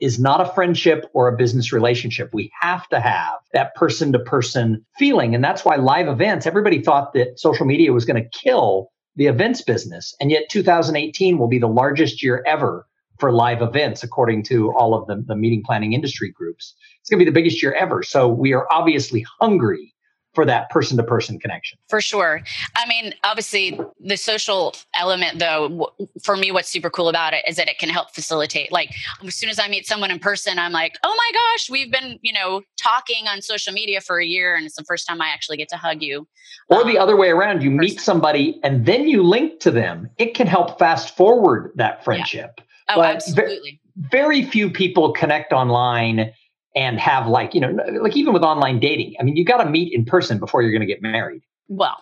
[0.00, 2.30] is not a friendship or a business relationship.
[2.32, 5.34] We have to have that person to person feeling.
[5.34, 9.26] And that's why live events, everybody thought that social media was going to kill the
[9.26, 10.14] events business.
[10.20, 12.86] And yet 2018 will be the largest year ever
[13.18, 16.74] for live events, according to all of the, the meeting planning industry groups.
[17.00, 18.02] It's going to be the biggest year ever.
[18.02, 19.94] So we are obviously hungry
[20.34, 21.78] for that person to person connection.
[21.88, 22.42] For sure.
[22.76, 27.56] I mean, obviously, the social element, though, for me, what's super cool about it is
[27.56, 28.72] that it can help facilitate.
[28.72, 28.90] Like,
[29.24, 32.18] as soon as I meet someone in person, I'm like, oh my gosh, we've been,
[32.22, 35.28] you know, talking on social media for a year, and it's the first time I
[35.28, 36.26] actually get to hug you.
[36.68, 40.10] Or um, the other way around, you meet somebody and then you link to them.
[40.18, 42.54] It can help fast forward that friendship.
[42.58, 42.63] Yeah.
[42.88, 43.80] Oh, but absolutely.
[43.96, 46.32] Very few people connect online
[46.74, 47.70] and have like you know
[48.00, 50.72] like even with online dating i mean you got to meet in person before you're
[50.72, 51.42] going to get married.
[51.68, 51.98] Well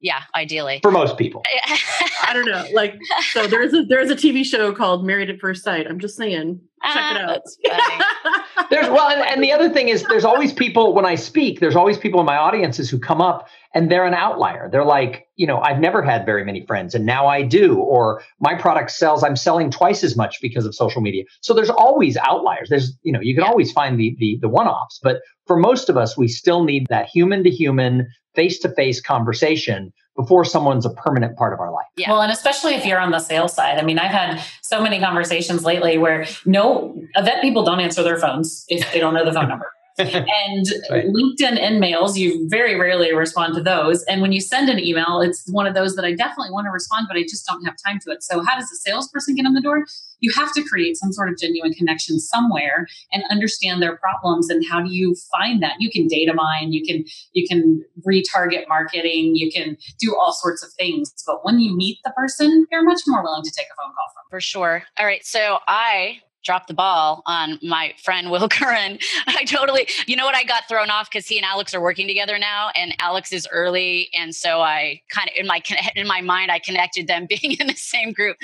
[0.00, 0.80] yeah ideally.
[0.82, 1.42] For most people.
[2.22, 2.98] I don't know like
[3.32, 5.86] so there's a there's a tv show called married at first sight.
[5.86, 6.60] I'm just saying.
[6.84, 7.80] Check it ah,
[8.60, 8.70] out.
[8.70, 11.74] there's well and, and the other thing is there's always people when i speak there's
[11.74, 14.70] always people in my audiences who come up and they're an outlier.
[14.72, 18.22] They're like, you know, I've never had very many friends and now I do, or
[18.40, 21.24] my product sells, I'm selling twice as much because of social media.
[21.42, 22.70] So there's always outliers.
[22.70, 23.50] There's, you know, you can yeah.
[23.50, 27.06] always find the the the one-offs, but for most of us, we still need that
[27.06, 31.84] human to human, face to face conversation before someone's a permanent part of our life.
[31.96, 32.10] Yeah.
[32.10, 33.78] Well, and especially if you're on the sales side.
[33.78, 38.16] I mean, I've had so many conversations lately where no event people don't answer their
[38.16, 39.70] phones if they don't know the phone number.
[39.98, 41.06] and right.
[41.06, 44.02] LinkedIn InMails, you very rarely respond to those.
[44.04, 46.70] And when you send an email, it's one of those that I definitely want to
[46.70, 48.22] respond, but I just don't have time to it.
[48.22, 49.86] So, how does a salesperson get in the door?
[50.20, 54.50] You have to create some sort of genuine connection somewhere and understand their problems.
[54.50, 55.74] And how do you find that?
[55.78, 60.62] You can data mine, you can you can retarget marketing, you can do all sorts
[60.62, 61.12] of things.
[61.26, 64.12] But when you meet the person, you're much more willing to take a phone call
[64.12, 64.24] from.
[64.30, 64.82] For sure.
[64.98, 65.24] All right.
[65.24, 68.98] So I dropped the ball on my friend Will Curran.
[69.26, 72.06] I totally, you know what, I got thrown off because he and Alex are working
[72.06, 75.60] together now, and Alex is early, and so I kind of in my
[75.96, 78.36] in my mind I connected them being in the same group.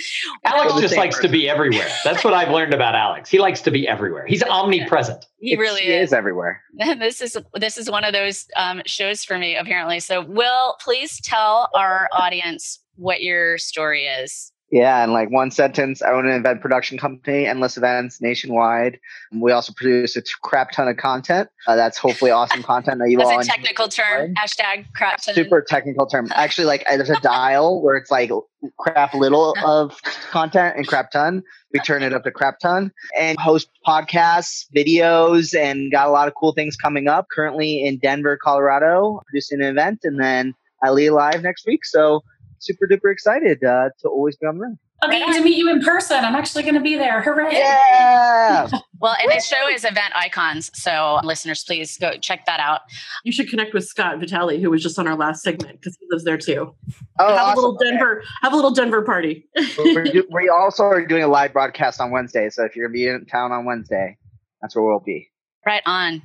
[0.44, 1.30] Alex just likes person.
[1.30, 1.88] to be everywhere.
[2.04, 3.30] That's what I've learned about Alex.
[3.30, 4.26] He likes to be everywhere.
[4.26, 5.26] He's omnipresent.
[5.38, 6.08] He really is.
[6.08, 6.12] is.
[6.12, 6.62] everywhere.
[6.98, 10.00] this is this is one of those um, shows for me apparently.
[10.00, 14.51] So, Will, please tell our audience what your story is.
[14.72, 18.98] Yeah, and like one sentence, I own an event production company, Endless Events nationwide.
[19.30, 21.50] We also produce a crap ton of content.
[21.66, 23.36] Uh, that's hopefully awesome content that you that's all.
[23.36, 24.34] That's a technical term.
[24.34, 25.34] Hashtag crap ton.
[25.34, 26.28] Super technical term.
[26.34, 28.30] Actually, like there's a dial where it's like
[28.78, 31.42] crap little of content and crap ton.
[31.74, 36.28] We turn it up to crap ton and host podcasts, videos, and got a lot
[36.28, 37.26] of cool things coming up.
[37.30, 41.84] Currently in Denver, Colorado, producing an event, and then Ali live next week.
[41.84, 42.22] So
[42.62, 44.78] super duper excited uh, to always be on the road.
[45.04, 46.24] Okay, to meet you in person.
[46.24, 47.22] I'm actually going to be there.
[47.22, 47.54] Hooray!
[47.54, 48.68] Yeah.
[49.00, 52.82] well, and his show is Event Icons, so listeners, please go check that out.
[53.24, 56.06] You should connect with Scott Vitale, who was just on our last segment because he
[56.10, 56.74] lives there too.
[57.18, 57.52] Oh, have awesome.
[57.52, 58.18] a little Denver.
[58.18, 58.26] Okay.
[58.42, 59.48] Have a little Denver party.
[59.56, 63.04] do, we also are doing a live broadcast on Wednesday, so if you're going to
[63.04, 64.16] be in town on Wednesday,
[64.60, 65.28] that's where we'll be.
[65.66, 66.22] Right on.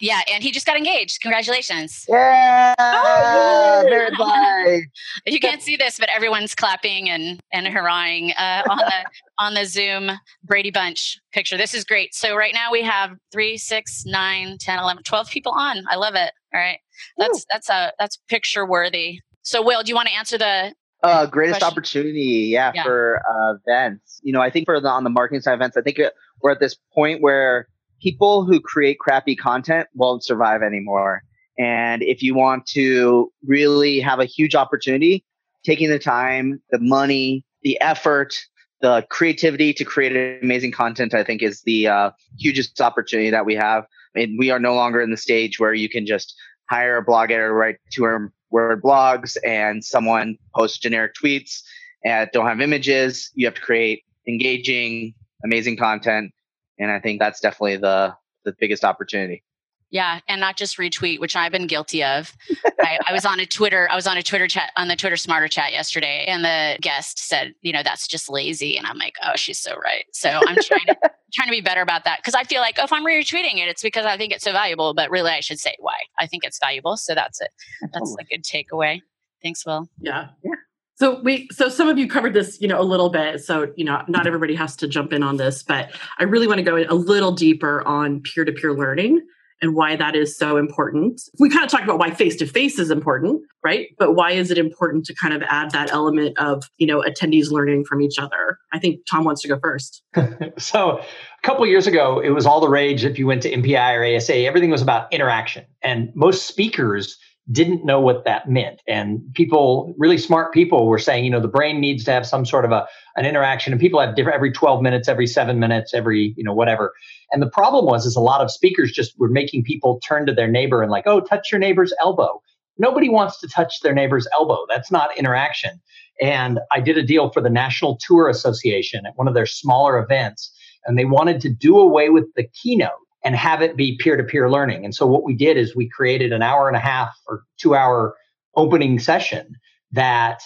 [0.00, 1.20] Yeah, and he just got engaged.
[1.20, 2.04] Congratulations.
[2.08, 2.74] Yeah.
[2.78, 3.84] Oh,
[5.26, 9.04] you can't see this, but everyone's clapping and and hurrahing uh, on the
[9.38, 10.10] on the Zoom
[10.42, 11.56] Brady Bunch picture.
[11.56, 12.14] This is great.
[12.14, 15.84] So right now we have three, six, nine, 10, 11, 12 people on.
[15.90, 16.32] I love it.
[16.54, 16.78] All right.
[17.18, 17.44] That's Ooh.
[17.50, 19.20] that's a that's picture worthy.
[19.42, 21.72] So Will, do you want to answer the uh, greatest question?
[21.72, 22.82] opportunity, yeah, yeah.
[22.82, 24.20] for uh, events.
[24.22, 25.98] You know, I think for the on the marketing side events, I think
[26.42, 27.68] we're at this point where
[28.00, 31.22] people who create crappy content won't survive anymore.
[31.58, 35.24] And if you want to really have a huge opportunity,
[35.64, 38.40] taking the time, the money, the effort,
[38.80, 43.54] the creativity to create amazing content, I think is the uh, hugest opportunity that we
[43.54, 43.84] have.
[44.14, 46.34] I mean, we are no longer in the stage where you can just
[46.68, 51.62] hire a blog editor to write two word blogs and someone posts generic tweets
[52.04, 53.30] and don't have images.
[53.34, 56.32] You have to create engaging, amazing content
[56.78, 59.42] and I think that's definitely the the biggest opportunity.
[59.90, 62.36] Yeah, and not just retweet, which I've been guilty of.
[62.80, 65.16] I, I, was on a Twitter, I was on a Twitter chat on the Twitter
[65.16, 69.14] Smarter chat yesterday, and the guest said, you know, that's just lazy, and I'm like,
[69.22, 70.04] oh, she's so right.
[70.12, 70.96] So I'm trying to
[71.32, 73.68] trying to be better about that because I feel like oh, if I'm retweeting it,
[73.68, 74.94] it's because I think it's so valuable.
[74.94, 76.96] But really, I should say why I think it's valuable.
[76.96, 77.50] So that's it.
[77.92, 79.00] That's a good takeaway.
[79.44, 79.88] Thanks, Will.
[80.00, 80.28] Yeah.
[80.42, 80.54] Yeah.
[80.96, 83.40] So we so some of you covered this, you know, a little bit.
[83.40, 86.58] So, you know, not everybody has to jump in on this, but I really want
[86.58, 89.20] to go a little deeper on peer-to-peer learning
[89.60, 91.20] and why that is so important.
[91.38, 93.88] We kind of talked about why face to face is important, right?
[93.98, 97.50] But why is it important to kind of add that element of, you know, attendees
[97.50, 98.58] learning from each other?
[98.72, 100.02] I think Tom wants to go first.
[100.58, 103.94] so, a couple years ago, it was all the rage if you went to MPI
[103.96, 105.64] or ASA, everything was about interaction.
[105.82, 107.18] And most speakers
[107.50, 108.80] didn't know what that meant.
[108.88, 112.46] And people, really smart people, were saying, you know, the brain needs to have some
[112.46, 115.92] sort of a an interaction, and people have different every 12 minutes, every seven minutes,
[115.94, 116.92] every, you know, whatever.
[117.30, 120.32] And the problem was is a lot of speakers just were making people turn to
[120.32, 122.40] their neighbor and like, oh, touch your neighbor's elbow.
[122.78, 124.64] Nobody wants to touch their neighbor's elbow.
[124.68, 125.80] That's not interaction.
[126.20, 129.98] And I did a deal for the National Tour Association at one of their smaller
[129.98, 130.52] events,
[130.86, 132.90] and they wanted to do away with the keynote
[133.24, 134.84] and have it be peer to peer learning.
[134.84, 137.74] And so what we did is we created an hour and a half or two
[137.74, 138.14] hour
[138.54, 139.56] opening session
[139.92, 140.42] that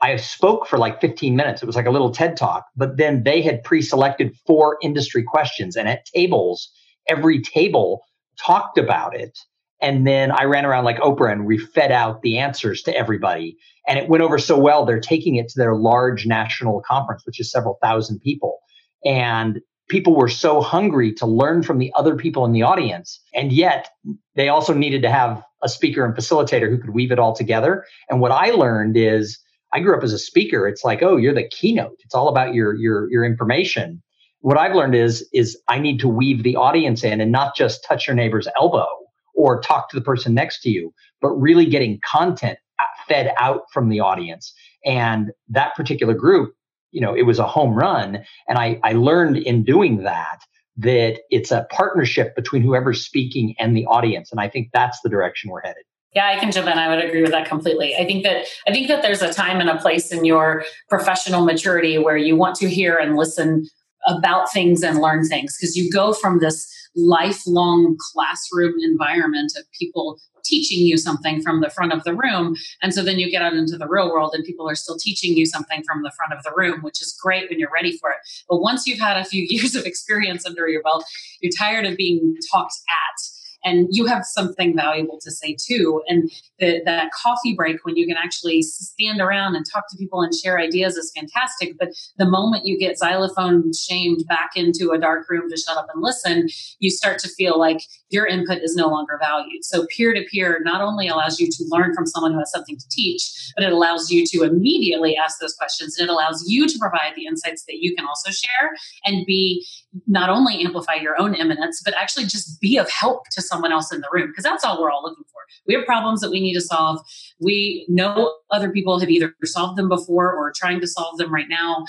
[0.00, 1.62] I spoke for like 15 minutes.
[1.62, 5.22] It was like a little TED talk, but then they had pre selected four industry
[5.22, 5.76] questions.
[5.76, 6.70] And at tables,
[7.08, 8.02] every table
[8.38, 9.38] talked about it.
[9.80, 13.56] And then I ran around like Oprah and we fed out the answers to everybody.
[13.88, 17.40] And it went over so well, they're taking it to their large national conference, which
[17.40, 18.60] is several thousand people.
[19.04, 23.20] And people were so hungry to learn from the other people in the audience.
[23.34, 23.88] And yet
[24.34, 27.84] they also needed to have a speaker and facilitator who could weave it all together.
[28.08, 29.38] And what I learned is
[29.72, 30.66] I grew up as a speaker.
[30.68, 31.96] It's like, oh, you're the keynote.
[32.04, 34.02] It's all about your your your information.
[34.40, 37.84] What I've learned is is I need to weave the audience in and not just
[37.84, 38.88] touch your neighbor's elbow
[39.34, 43.62] or talk to the person next to you, but really getting content uh, fed out
[43.72, 44.52] from the audience.
[44.84, 46.54] And that particular group
[46.92, 48.22] you know, it was a home run.
[48.48, 50.44] And I, I learned in doing that
[50.76, 54.30] that it's a partnership between whoever's speaking and the audience.
[54.30, 55.84] And I think that's the direction we're headed.
[56.14, 56.78] Yeah, I can jump in.
[56.78, 57.96] I would agree with that completely.
[57.96, 61.44] I think that I think that there's a time and a place in your professional
[61.44, 63.66] maturity where you want to hear and listen
[64.06, 70.18] about things and learn things because you go from this lifelong classroom environment of people
[70.44, 72.56] teaching you something from the front of the room.
[72.82, 75.36] And so then you get out into the real world and people are still teaching
[75.36, 78.10] you something from the front of the room, which is great when you're ready for
[78.10, 78.18] it.
[78.48, 81.04] But once you've had a few years of experience under your belt,
[81.40, 86.02] you're tired of being talked at and you have something valuable to say too.
[86.08, 90.22] And the, that coffee break when you can actually stand around and talk to people
[90.22, 91.76] and share ideas is fantastic.
[91.78, 95.88] But the moment you get xylophone shamed back into a dark room to shut up
[95.92, 96.48] and listen,
[96.78, 99.64] you start to feel like your input is no longer valued.
[99.64, 102.76] So peer to peer not only allows you to learn from someone who has something
[102.76, 106.66] to teach, but it allows you to immediately ask those questions and it allows you
[106.66, 108.70] to provide the insights that you can also share
[109.04, 109.66] and be
[110.06, 113.92] not only amplify your own eminence, but actually just be of help to someone else
[113.92, 115.40] in the room because that's all we're all looking for.
[115.66, 117.00] We have problems that we need to solve.
[117.40, 121.48] We know other people have either solved them before or trying to solve them right
[121.48, 121.84] now.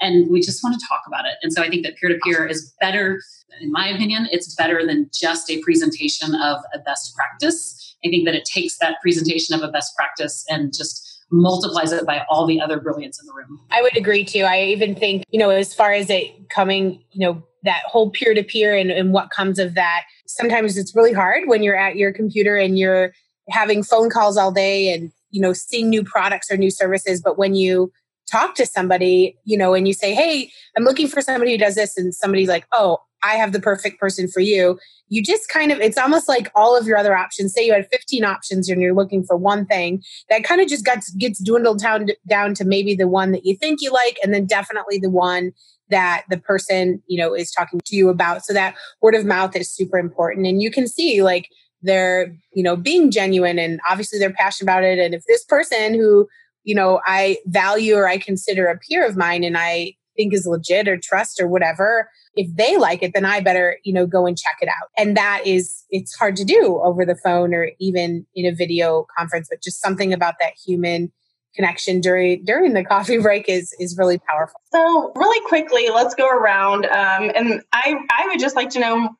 [0.00, 1.34] And we just want to talk about it.
[1.42, 3.20] And so I think that peer to peer is better,
[3.60, 7.96] in my opinion, it's better than just a presentation of a best practice.
[8.04, 12.06] I think that it takes that presentation of a best practice and just multiplies it
[12.06, 13.60] by all the other brilliance in the room.
[13.70, 14.42] I would agree too.
[14.42, 18.34] I even think, you know, as far as it coming, you know, that whole peer
[18.34, 22.12] to peer and what comes of that, sometimes it's really hard when you're at your
[22.12, 23.12] computer and you're
[23.50, 27.38] having phone calls all day and you know seeing new products or new services but
[27.38, 27.92] when you
[28.30, 31.74] talk to somebody you know and you say hey i'm looking for somebody who does
[31.74, 35.72] this and somebody's like oh i have the perfect person for you you just kind
[35.72, 38.80] of it's almost like all of your other options say you had 15 options and
[38.80, 42.64] you're looking for one thing that kind of just gets gets dwindled down down to
[42.64, 45.52] maybe the one that you think you like and then definitely the one
[45.90, 48.44] that the person you know is talking to you about.
[48.44, 50.46] So that word of mouth is super important.
[50.46, 51.48] And you can see like
[51.82, 54.98] they're you know being genuine and obviously they're passionate about it.
[54.98, 56.28] And if this person who
[56.64, 60.46] you know i value or i consider a peer of mine and i think is
[60.46, 64.26] legit or trust or whatever if they like it then i better you know go
[64.26, 64.88] and check it out.
[64.96, 69.06] And that is it's hard to do over the phone or even in a video
[69.16, 71.12] conference but just something about that human
[71.54, 74.60] connection during during the coffee break is is really powerful.
[74.72, 79.10] So really quickly, let's go around, um, and I I would just like to know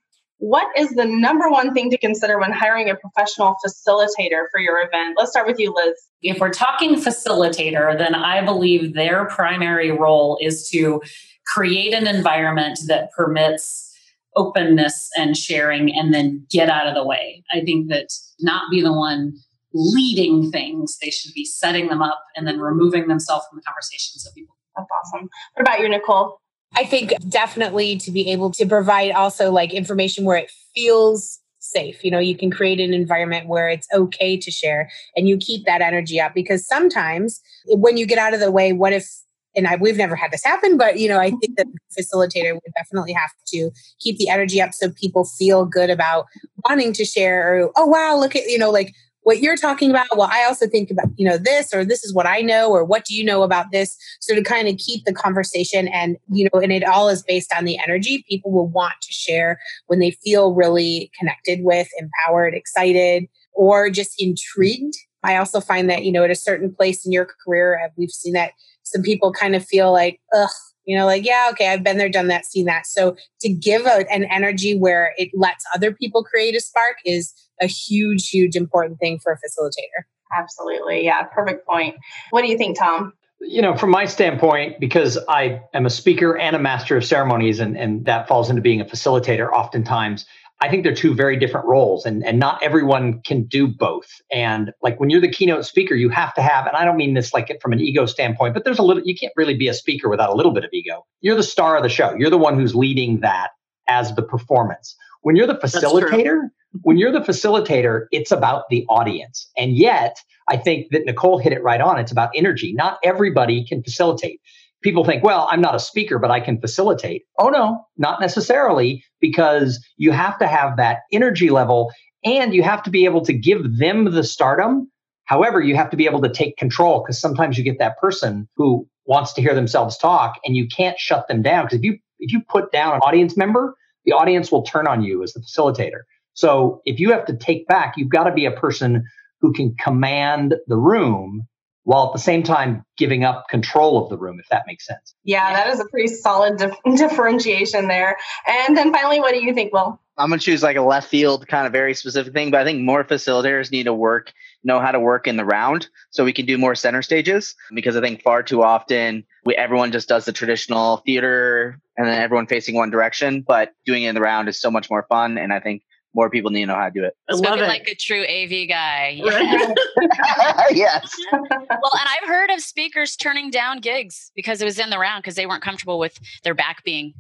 [0.40, 4.81] what is the number one thing to consider when hiring a professional facilitator for your
[4.81, 5.16] event.
[5.19, 5.95] Let's start with you, Liz.
[6.23, 11.03] If we're talking facilitator, then I believe their primary role is to
[11.47, 13.90] create an environment that permits
[14.35, 17.43] openness and sharing and then get out of the way.
[17.53, 18.09] I think that
[18.40, 19.35] not be the one
[19.72, 20.98] leading things.
[21.00, 24.56] They should be setting them up and then removing themselves from the conversation so people.
[24.76, 25.28] That's awesome.
[25.54, 26.38] What about you, Nicole?
[26.76, 32.04] I think definitely to be able to provide also like information where it feels safe.
[32.04, 35.66] You know, you can create an environment where it's okay to share and you keep
[35.66, 39.09] that energy up because sometimes when you get out of the way, what if
[39.56, 42.52] and I, we've never had this happen, but you know, I think that the facilitator
[42.52, 46.26] would definitely have to keep the energy up so people feel good about
[46.68, 47.64] wanting to share.
[47.64, 50.07] Or, oh wow, look at you know, like what you're talking about.
[50.16, 52.85] Well, I also think about you know this, or this is what I know, or
[52.85, 53.97] what do you know about this?
[54.21, 57.53] So to kind of keep the conversation, and you know, and it all is based
[57.57, 62.55] on the energy people will want to share when they feel really connected with, empowered,
[62.55, 64.95] excited, or just intrigued.
[65.23, 68.33] I also find that you know at a certain place in your career, we've seen
[68.35, 68.53] that
[68.83, 70.51] some people kind of feel like, ugh,
[70.85, 72.87] you know, like, yeah, okay, I've been there, done that, seen that.
[72.87, 77.33] So to give a, an energy where it lets other people create a spark is
[77.61, 80.04] a huge, huge important thing for a facilitator.
[80.36, 81.04] Absolutely.
[81.04, 81.96] Yeah, perfect point.
[82.30, 83.12] What do you think, Tom?
[83.40, 87.58] You know, from my standpoint, because I am a speaker and a master of ceremonies,
[87.58, 90.26] and, and that falls into being a facilitator oftentimes,
[90.62, 94.20] I think they're two very different roles and, and not everyone can do both.
[94.30, 97.14] And like when you're the keynote speaker, you have to have, and I don't mean
[97.14, 99.68] this like it from an ego standpoint, but there's a little, you can't really be
[99.68, 101.06] a speaker without a little bit of ego.
[101.22, 102.14] You're the star of the show.
[102.14, 103.52] You're the one who's leading that
[103.88, 104.94] as the performance.
[105.22, 106.50] When you're the facilitator,
[106.83, 109.51] when you're the facilitator, it's about the audience.
[109.57, 110.16] And yet,
[110.49, 111.99] I think that Nicole hit it right on.
[111.99, 112.73] It's about energy.
[112.73, 114.41] Not everybody can facilitate
[114.83, 117.25] people think, well, I'm not a speaker, but I can facilitate.
[117.39, 121.93] Oh, no, not necessarily, because you have to have that energy level
[122.25, 124.91] and you have to be able to give them the stardom.
[125.25, 128.49] However, you have to be able to take control because sometimes you get that person
[128.57, 131.66] who wants to hear themselves talk and you can't shut them down.
[131.66, 135.03] Because if you if you put down an audience member, the audience will turn on
[135.03, 136.01] you as the facilitator.
[136.41, 139.05] So if you have to take back, you've got to be a person
[139.43, 141.47] who can command the room
[141.84, 145.14] while at the same time giving up control of the room, if that makes sense.
[145.24, 148.16] Yeah, that is a pretty solid dif- differentiation there.
[148.47, 150.01] And then finally, what do you think, Will?
[150.16, 152.64] I'm going to choose like a left field kind of very specific thing, but I
[152.64, 154.32] think more facilitators need to work,
[154.62, 157.97] know how to work in the round so we can do more center stages because
[157.97, 162.47] I think far too often we, everyone just does the traditional theater and then everyone
[162.47, 165.38] facing one direction, but doing it in the round is so much more fun.
[165.38, 165.82] And I think
[166.14, 167.16] more people need to know how to do it.
[167.30, 169.20] I Spoken like a true AV guy.
[170.72, 171.14] yes.
[171.32, 175.22] well, and I've heard of speakers turning down gigs because it was in the round
[175.22, 177.14] because they weren't comfortable with their back being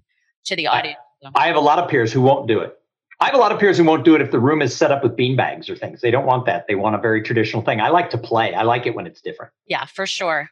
[0.44, 0.98] to the audience.
[1.34, 2.76] I have a lot of peers who won't do it.
[3.20, 4.90] I have a lot of peers who won't do it if the room is set
[4.90, 6.00] up with bean bags or things.
[6.00, 6.66] They don't want that.
[6.66, 7.78] They want a very traditional thing.
[7.80, 8.54] I like to play.
[8.54, 9.52] I like it when it's different.
[9.66, 10.48] Yeah, for sure.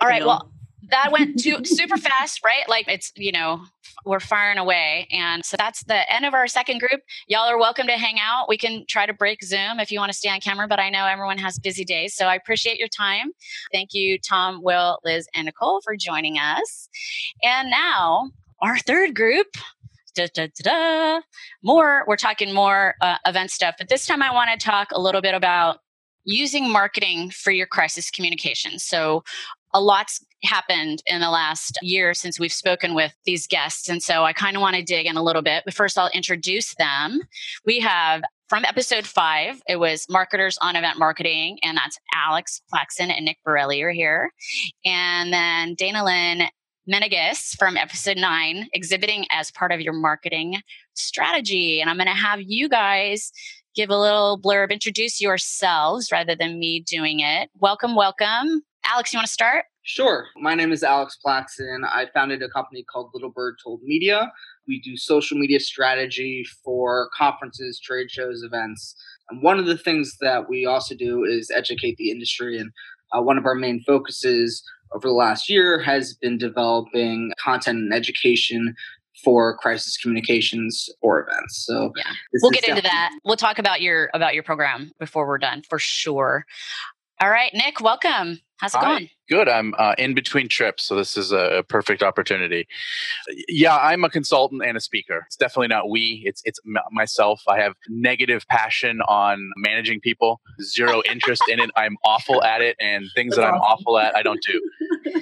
[0.00, 0.24] All right.
[0.24, 0.48] Well,
[0.90, 2.68] that went too super fast, right?
[2.68, 3.64] Like it's, you know,
[4.04, 5.08] we're firing away.
[5.10, 7.00] And so that's the end of our second group.
[7.26, 8.48] Y'all are welcome to hang out.
[8.48, 10.90] We can try to break Zoom if you want to stay on camera, but I
[10.90, 12.14] know everyone has busy days.
[12.14, 13.30] So I appreciate your time.
[13.72, 16.88] Thank you, Tom, Will, Liz, and Nicole for joining us.
[17.42, 18.30] And now
[18.60, 19.48] our third group.
[20.16, 21.20] Da, da, da,
[21.64, 25.00] more, we're talking more uh, event stuff, but this time I want to talk a
[25.00, 25.78] little bit about
[26.24, 28.78] using marketing for your crisis communication.
[28.78, 29.24] So,
[29.74, 33.88] a lot's happened in the last year since we've spoken with these guests.
[33.88, 35.62] And so I kind of want to dig in a little bit.
[35.64, 37.20] But first, I'll introduce them.
[37.64, 43.10] We have from episode five, it was marketers on event marketing, and that's Alex Plaxen
[43.10, 44.32] and Nick Borelli are here.
[44.84, 46.48] And then Dana Lynn
[46.88, 50.60] Menegas from episode nine, exhibiting as part of your marketing
[50.92, 51.80] strategy.
[51.80, 53.32] And I'm going to have you guys
[53.74, 57.50] give a little blurb, introduce yourselves rather than me doing it.
[57.58, 58.62] Welcome, welcome.
[58.84, 59.64] Alex, you want to start?
[59.86, 60.28] Sure.
[60.36, 61.84] My name is Alex Plaxen.
[61.84, 64.32] I founded a company called Little Bird Told Media.
[64.66, 68.96] We do social media strategy for conferences, trade shows, events.
[69.28, 72.58] And one of the things that we also do is educate the industry.
[72.58, 72.70] And
[73.12, 74.64] uh, one of our main focuses
[74.94, 78.74] over the last year has been developing content and education
[79.22, 81.62] for crisis communications or events.
[81.66, 82.10] So yeah,
[82.40, 83.10] we'll get into that.
[83.22, 86.46] We'll talk about your about your program before we're done for sure.
[87.20, 88.40] All right, Nick, welcome.
[88.58, 88.84] How's it Hi.
[88.84, 89.08] going?
[89.28, 89.48] Good.
[89.48, 92.66] I'm uh, in between trips, so this is a, perfect opportunity.
[93.48, 95.24] Yeah, I'm a consultant and a speaker.
[95.26, 96.22] It's definitely not we.
[96.26, 97.40] It's it's m- myself.
[97.48, 100.40] I have negative passion on managing people.
[100.62, 101.70] Zero interest in it.
[101.74, 104.60] I'm awful at it, and things That's that I'm awful at, I don't do.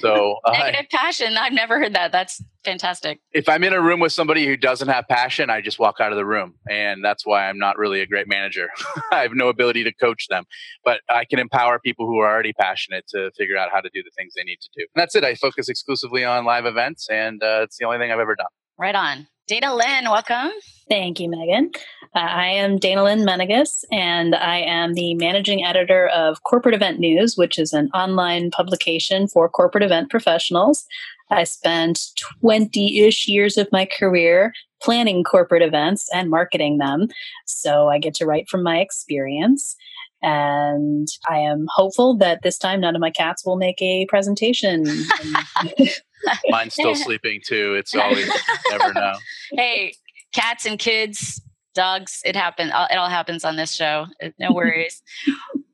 [0.01, 1.37] So uh, negative passion.
[1.37, 2.11] I've never heard that.
[2.11, 3.21] That's fantastic.
[3.33, 6.11] If I'm in a room with somebody who doesn't have passion, I just walk out
[6.11, 8.69] of the room, and that's why I'm not really a great manager.
[9.13, 10.45] I have no ability to coach them,
[10.85, 14.03] but I can empower people who are already passionate to figure out how to do
[14.03, 14.87] the things they need to do.
[14.95, 15.25] And that's it.
[15.25, 18.47] I focus exclusively on live events, and uh, it's the only thing I've ever done.
[18.79, 19.27] Right on.
[19.49, 20.51] Dana Lynn, welcome.
[20.89, 21.73] Thank you, Megan.
[22.15, 27.01] Uh, I am Dana Lynn Menegas, and I am the managing editor of Corporate Event
[27.01, 30.87] News, which is an online publication for corporate event professionals.
[31.31, 34.53] I spent 20 ish years of my career
[34.83, 37.09] planning corporate events and marketing them.
[37.47, 39.77] So I get to write from my experience.
[40.23, 44.85] And I am hopeful that this time none of my cats will make a presentation.
[46.49, 47.75] Mine's still sleeping too.
[47.75, 48.31] It's always
[48.71, 49.15] never know.
[49.53, 49.95] Hey,
[50.33, 51.43] cats and kids,
[51.75, 52.73] dogs, it happens.
[52.73, 54.07] Uh, it all happens on this show.
[54.23, 55.03] Uh, no worries.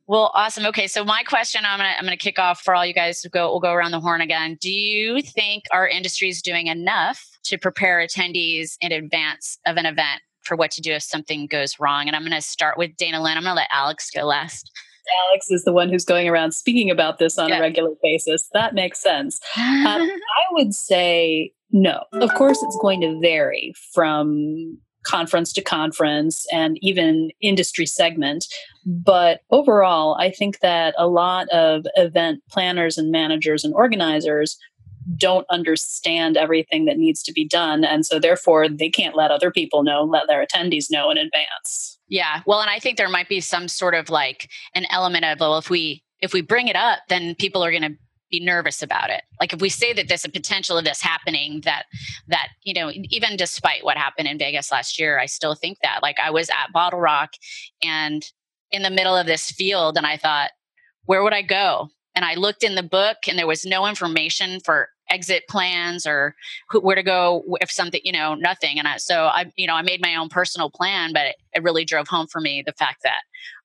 [0.06, 0.64] Well, awesome.
[0.66, 3.28] Okay, so my question I'm gonna I'm gonna kick off for all you guys to
[3.28, 3.50] go.
[3.50, 4.56] We'll go around the horn again.
[4.58, 9.84] Do you think our industry is doing enough to prepare attendees in advance of an
[9.84, 12.06] event for what to do if something goes wrong?
[12.06, 13.36] And I'm gonna start with Dana Lynn.
[13.36, 14.70] I'm gonna let Alex go last.
[15.30, 17.58] Alex is the one who's going around speaking about this on yeah.
[17.58, 18.48] a regular basis.
[18.52, 19.40] That makes sense.
[19.56, 22.04] um, I would say no.
[22.12, 28.46] Of course, it's going to vary from conference to conference and even industry segment.
[28.84, 34.58] But overall, I think that a lot of event planners and managers and organizers
[35.16, 37.84] don't understand everything that needs to be done.
[37.84, 41.98] And so, therefore, they can't let other people know, let their attendees know in advance.
[42.08, 42.42] Yeah.
[42.46, 45.58] Well, and I think there might be some sort of like an element of, well,
[45.58, 47.96] if we, if we bring it up, then people are going to
[48.30, 51.62] be nervous about it like if we say that there's a potential of this happening
[51.64, 51.86] that
[52.26, 56.00] that you know even despite what happened in vegas last year i still think that
[56.02, 57.28] like i was at BottleRock
[57.82, 58.30] and
[58.70, 60.50] in the middle of this field and i thought
[61.06, 64.60] where would i go and i looked in the book and there was no information
[64.60, 66.34] for exit plans or
[66.68, 69.74] who, where to go if something you know nothing and I, so i you know
[69.74, 72.72] i made my own personal plan but it, it really drove home for me the
[72.72, 73.22] fact that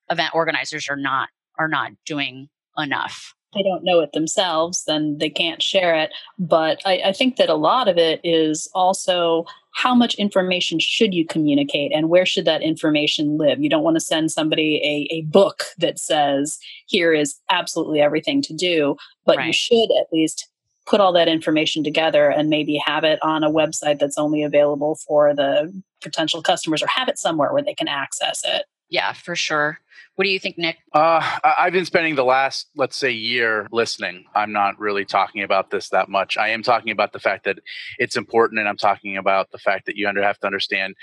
[0.10, 1.30] event organizers are not
[1.60, 6.12] are not doing enough they don't know it themselves, then they can't share it.
[6.40, 11.14] But I, I, think that a lot of it is also how much information should
[11.14, 13.62] you communicate and where should that information live?
[13.62, 18.42] You don't want to send somebody a, a book that says, here is absolutely everything
[18.44, 19.48] to do, but right.
[19.48, 20.48] you should at least
[20.86, 24.96] put all that information together and maybe have it on a website that's only available
[25.08, 28.66] for the potential customers or have it somewhere where they can access it.
[28.90, 29.80] Yeah, for sure.
[30.16, 30.78] What do you think, Nick?
[30.94, 34.26] Uh, I've been spending the last, let's say, year listening.
[34.36, 36.38] I'm not really talking about this that much.
[36.38, 37.58] I am talking about the fact that
[37.98, 40.96] it's important, and I'm talking about the fact that you have to understand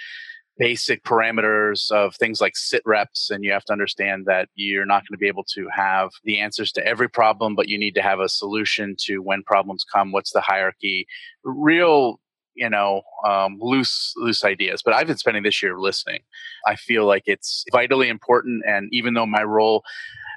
[0.60, 5.00] basic parameters of things like sit reps and you have to understand that you're not
[5.00, 8.02] going to be able to have the answers to every problem but you need to
[8.02, 11.06] have a solution to when problems come what's the hierarchy.
[11.42, 12.20] Real
[12.54, 16.20] you know um, loose loose ideas but i've been spending this year listening.
[16.66, 19.82] I feel like it's vitally important and even though my role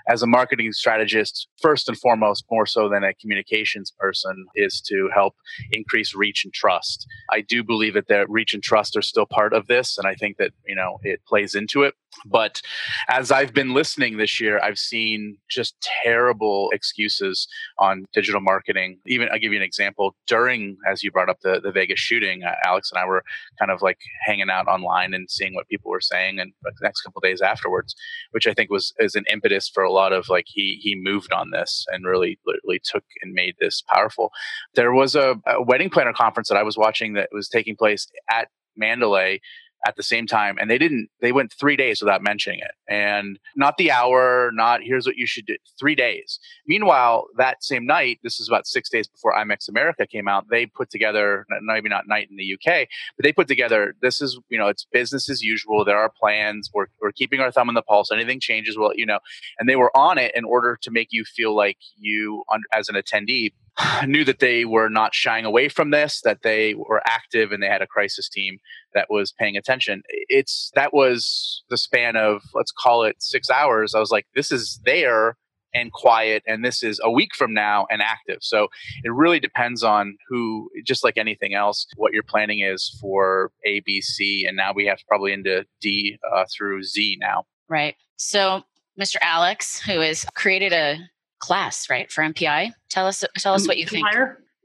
[0.07, 5.09] as a marketing strategist, first and foremost, more so than a communications person, is to
[5.13, 5.35] help
[5.71, 7.07] increase reach and trust.
[7.31, 10.15] I do believe that the reach and trust are still part of this, and I
[10.15, 11.95] think that you know it plays into it.
[12.25, 12.61] But
[13.09, 17.47] as I've been listening this year, I've seen just terrible excuses
[17.79, 18.99] on digital marketing.
[19.05, 20.15] Even I'll give you an example.
[20.27, 23.23] During, as you brought up the, the Vegas shooting, uh, Alex and I were
[23.59, 27.01] kind of like hanging out online and seeing what people were saying, and the next
[27.01, 27.95] couple days afterwards,
[28.31, 31.33] which I think was is an impetus for a lot of like he he moved
[31.33, 34.31] on this and really literally took and made this powerful.
[34.75, 38.07] There was a, a wedding planner conference that I was watching that was taking place
[38.29, 39.39] at Mandalay
[39.85, 42.71] at the same time and they didn't they went three days without mentioning it.
[42.87, 46.39] And not the hour not here's what you should do three days.
[46.67, 50.65] Meanwhile that same night this is about six days before IMEX America came out they
[50.65, 54.57] put together maybe not night in the uk but they put together this is you
[54.57, 57.81] know it's business as usual there are plans we're, we're keeping our thumb on the
[57.81, 59.19] pulse anything changes well you know.
[59.59, 62.95] And they were on it in order to make you feel like you as an
[62.95, 63.53] attendee
[64.05, 67.67] knew that they were not shying away from this, that they were active and they
[67.67, 68.59] had a crisis team
[68.93, 70.03] that was paying attention.
[70.07, 73.95] It's that was the span of let's call it six hours.
[73.95, 75.37] I was like, this is there
[75.75, 78.37] and quiet, and this is a week from now and active.
[78.41, 78.67] So
[79.03, 83.79] it really depends on who, just like anything else, what your planning is for A,
[83.79, 87.45] B, C, and now we have probably into D uh, through Z now.
[87.67, 87.95] Right.
[88.17, 88.63] So
[88.99, 89.15] Mr.
[89.21, 90.99] Alex, who has created a
[91.43, 92.71] class, right, for MPI.
[92.89, 94.07] Tell us tell us what you think.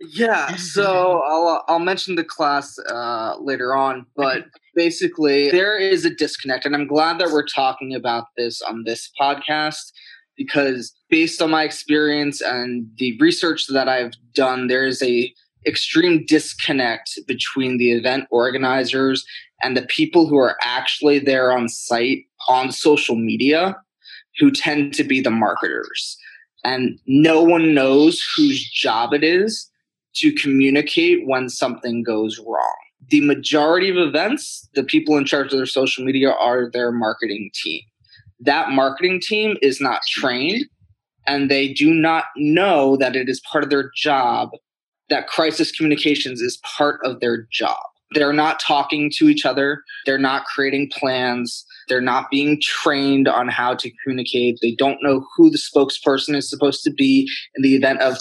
[0.00, 6.14] Yeah, so I'll I'll mention the class uh, later on, but basically there is a
[6.14, 9.90] disconnect, and I'm glad that we're talking about this on this podcast
[10.36, 15.34] because based on my experience and the research that I've done, there is a
[15.66, 19.26] extreme disconnect between the event organizers
[19.64, 23.76] and the people who are actually there on site on social media
[24.38, 26.16] who tend to be the marketers
[26.64, 29.70] and no one knows whose job it is
[30.14, 32.76] to communicate when something goes wrong.
[33.10, 37.50] The majority of events, the people in charge of their social media are their marketing
[37.54, 37.82] team.
[38.40, 40.66] That marketing team is not trained
[41.26, 44.50] and they do not know that it is part of their job,
[45.10, 47.76] that crisis communications is part of their job.
[48.12, 53.48] They're not talking to each other, they're not creating plans, They're not being trained on
[53.48, 54.58] how to communicate.
[54.62, 58.18] They don't know who the spokesperson is supposed to be in the event of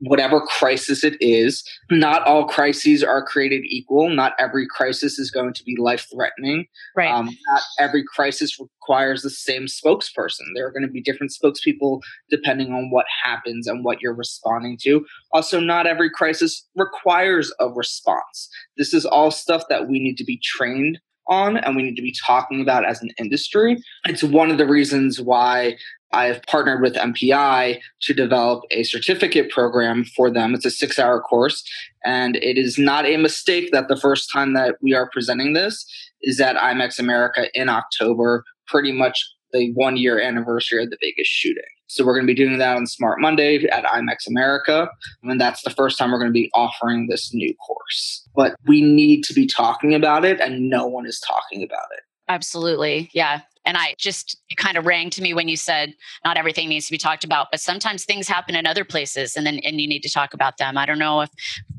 [0.00, 1.62] whatever crisis it is.
[1.90, 4.10] Not all crises are created equal.
[4.10, 6.66] Not every crisis is going to be life threatening.
[6.96, 7.10] Right.
[7.10, 10.52] Um, not every crisis requires the same spokesperson.
[10.54, 12.00] There are going to be different spokespeople
[12.30, 15.04] depending on what happens and what you're responding to.
[15.32, 18.48] Also, not every crisis requires a response.
[18.76, 20.98] This is all stuff that we need to be trained
[21.28, 23.76] on and we need to be talking about as an industry.
[24.06, 25.76] It's one of the reasons why
[26.12, 30.54] I've partnered with MPI to develop a certificate program for them.
[30.54, 31.64] It's a six hour course.
[32.04, 35.84] And it is not a mistake that the first time that we are presenting this
[36.22, 41.26] is at IMEX America in October, pretty much the one year anniversary of the Vegas
[41.26, 41.62] shooting.
[41.94, 44.90] So we're going to be doing that on Smart Monday at IMEX America.
[45.22, 48.28] And that's the first time we're going to be offering this new course.
[48.34, 52.02] But we need to be talking about it, and no one is talking about it.
[52.28, 53.10] Absolutely.
[53.12, 53.42] Yeah.
[53.64, 55.94] And I just kind of rang to me when you said
[56.24, 59.46] not everything needs to be talked about, but sometimes things happen in other places and
[59.46, 60.76] then and you need to talk about them.
[60.76, 61.30] I don't know if,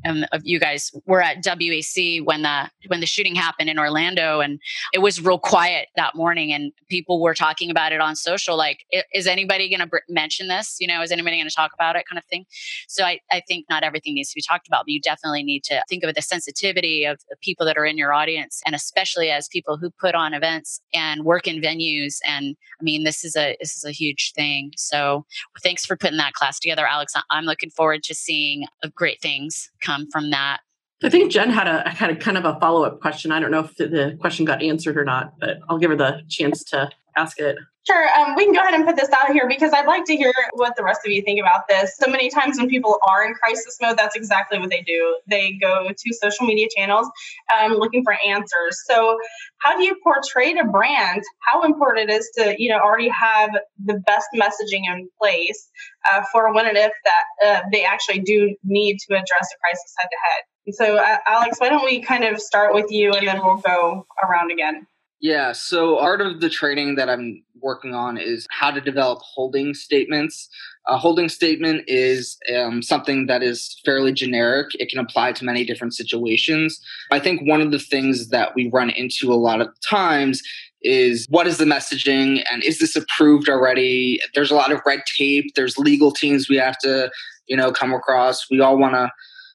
[0.05, 4.39] um, if you guys were at WAC when the when the shooting happened in Orlando
[4.39, 4.59] and
[4.93, 8.85] it was real quiet that morning and people were talking about it on social like
[9.13, 10.77] is anybody going to br- mention this?
[10.79, 12.45] You know, is anybody going to talk about it kind of thing?
[12.87, 15.63] So I, I think not everything needs to be talked about, but you definitely need
[15.65, 19.29] to think of the sensitivity of the people that are in your audience and especially
[19.29, 23.23] as people who put on events and work in venues venues and i mean this
[23.23, 24.71] is a this is a huge thing.
[24.77, 25.25] So
[25.63, 27.13] thanks for putting that class together alex.
[27.29, 30.59] I'm looking forward to seeing uh, great things come from that.
[31.03, 33.31] I think Jen had a had a kind of a follow up question.
[33.31, 36.21] I don't know if the question got answered or not, but I'll give her the
[36.29, 37.57] chance to ask it.
[37.87, 38.07] Sure.
[38.17, 40.33] Um, we can go ahead and put this out here because I'd like to hear
[40.53, 41.95] what the rest of you think about this.
[42.01, 45.17] So many times when people are in crisis mode, that's exactly what they do.
[45.27, 47.07] They go to social media channels
[47.55, 48.81] um, looking for answers.
[48.89, 49.19] So,
[49.59, 53.51] how do you portray to brand how important it is to you know already have
[53.83, 55.69] the best messaging in place
[56.11, 59.93] uh, for when and if that uh, they actually do need to address a crisis
[59.99, 60.73] head to head?
[60.73, 64.07] So, uh, Alex, why don't we kind of start with you and then we'll go
[64.23, 64.87] around again.
[65.21, 69.73] Yeah, so part of the training that I'm working on is how to develop holding
[69.73, 70.49] statements.
[70.87, 74.67] A holding statement is um, something that is fairly generic.
[74.75, 76.79] It can apply to many different situations.
[77.11, 80.43] I think one of the things that we run into a lot of times
[80.81, 84.19] is what is the messaging and is this approved already?
[84.35, 85.55] There's a lot of red tape.
[85.55, 87.09] There's legal teams we have to,
[87.47, 88.45] you know, come across.
[88.51, 89.09] We all want to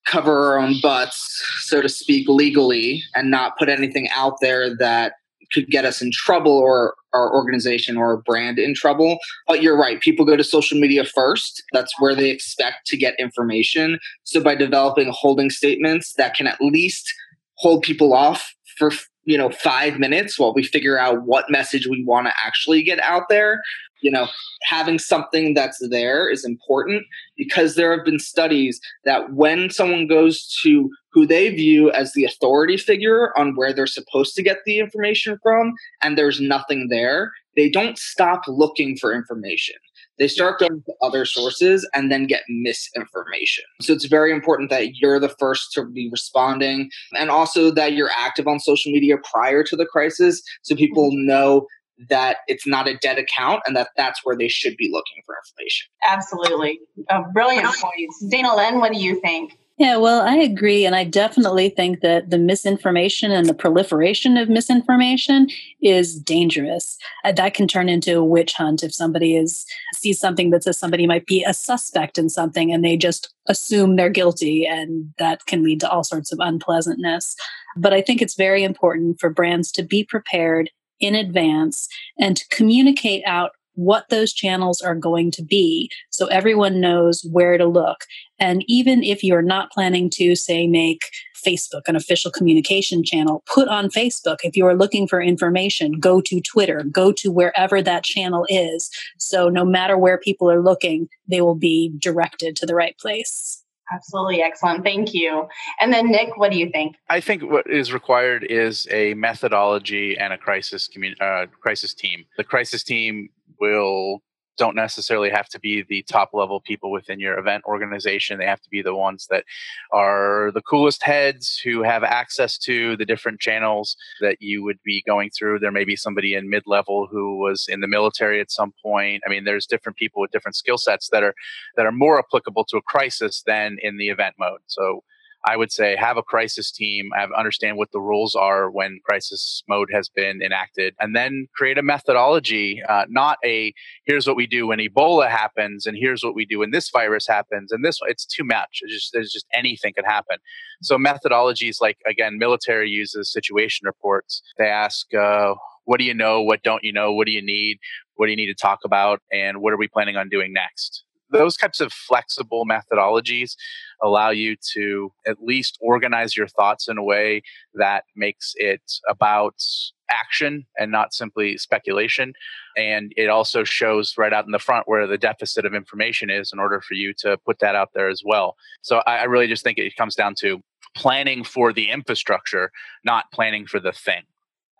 [0.07, 5.13] cover our own butts, so to speak, legally and not put anything out there that
[5.53, 9.19] could get us in trouble or our organization or our brand in trouble.
[9.47, 11.63] But you're right, people go to social media first.
[11.73, 13.99] That's where they expect to get information.
[14.25, 17.13] So by developing holding statements that can at least
[17.57, 18.91] hold people off for
[19.25, 22.99] you know 5 minutes while we figure out what message we want to actually get
[23.01, 23.61] out there
[24.03, 24.29] you know
[24.63, 27.05] having something that's there is important
[27.37, 32.25] because there have been studies that when someone goes to who they view as the
[32.25, 35.73] authority figure on where they're supposed to get the information from,
[36.03, 39.75] and there's nothing there, they don't stop looking for information.
[40.19, 43.65] They start going to other sources and then get misinformation.
[43.81, 48.11] So it's very important that you're the first to be responding and also that you're
[48.17, 51.27] active on social media prior to the crisis so people mm-hmm.
[51.27, 51.67] know
[52.09, 55.37] that it's not a dead account and that that's where they should be looking for
[55.47, 55.87] information.
[56.09, 56.81] Absolutely.
[57.09, 58.25] Uh, brilliant points.
[58.31, 59.59] Dana Lynn, what do you think?
[59.81, 60.85] Yeah, well, I agree.
[60.85, 65.49] And I definitely think that the misinformation and the proliferation of misinformation
[65.81, 66.99] is dangerous.
[67.25, 70.77] Uh, that can turn into a witch hunt if somebody is sees something that says
[70.77, 74.67] somebody might be a suspect in something and they just assume they're guilty.
[74.67, 77.35] And that can lead to all sorts of unpleasantness.
[77.75, 80.71] But I think it's very important for brands to be prepared
[81.01, 81.89] in advance
[82.19, 87.57] and to communicate out what those channels are going to be so everyone knows where
[87.57, 88.05] to look.
[88.39, 91.05] And even if you're not planning to, say, make
[91.45, 94.39] Facebook an official communication channel, put on Facebook.
[94.43, 98.91] If you are looking for information, go to Twitter, go to wherever that channel is.
[99.19, 103.60] So no matter where people are looking, they will be directed to the right place.
[103.93, 104.85] Absolutely excellent.
[104.85, 105.49] Thank you.
[105.81, 106.97] And then Nick, what do you think?
[107.09, 112.25] I think what is required is a methodology and a crisis commun- uh, crisis team.
[112.37, 113.31] The crisis team
[113.61, 114.23] will
[114.61, 118.39] don't necessarily have to be the top level people within your event organization.
[118.39, 119.45] They have to be the ones that
[119.91, 125.03] are the coolest heads who have access to the different channels that you would be
[125.07, 125.61] going through.
[125.61, 129.23] There may be somebody in mid level who was in the military at some point.
[129.27, 131.35] I mean, there's different people with different skill sets that are
[131.77, 134.61] that are more applicable to a crisis than in the event mode.
[134.67, 135.03] So
[135.47, 139.63] I would say have a crisis team, have understand what the rules are when crisis
[139.69, 143.73] mode has been enacted, and then create a methodology, uh, not a
[144.05, 147.27] here's what we do when Ebola happens and here's what we do when this virus
[147.27, 148.81] happens and this one, it's too much.
[148.83, 150.37] It's just there's just anything could happen.
[150.83, 154.43] So methodologies like again, military uses situation reports.
[154.59, 155.13] They ask.
[155.15, 156.41] Uh, what do you know?
[156.41, 157.13] What don't you know?
[157.13, 157.79] What do you need?
[158.15, 159.21] What do you need to talk about?
[159.33, 161.05] And what are we planning on doing next?
[161.31, 163.55] those types of flexible methodologies
[164.03, 167.43] allow you to at least organize your thoughts in a way
[167.75, 169.63] that makes it about
[170.11, 172.33] action and not simply speculation.
[172.77, 176.53] And it also shows right out in the front where the deficit of information is
[176.53, 178.57] in order for you to put that out there as well.
[178.83, 180.61] So I, I really just think it comes down to
[180.97, 182.73] planning for the infrastructure,
[183.05, 184.23] not planning for the thing.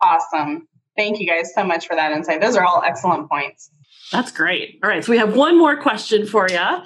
[0.01, 0.67] Awesome.
[0.97, 2.41] Thank you guys so much for that insight.
[2.41, 3.71] Those are all excellent points.
[4.11, 4.79] That's great.
[4.83, 5.03] All right.
[5.03, 6.83] So we have one more question for you.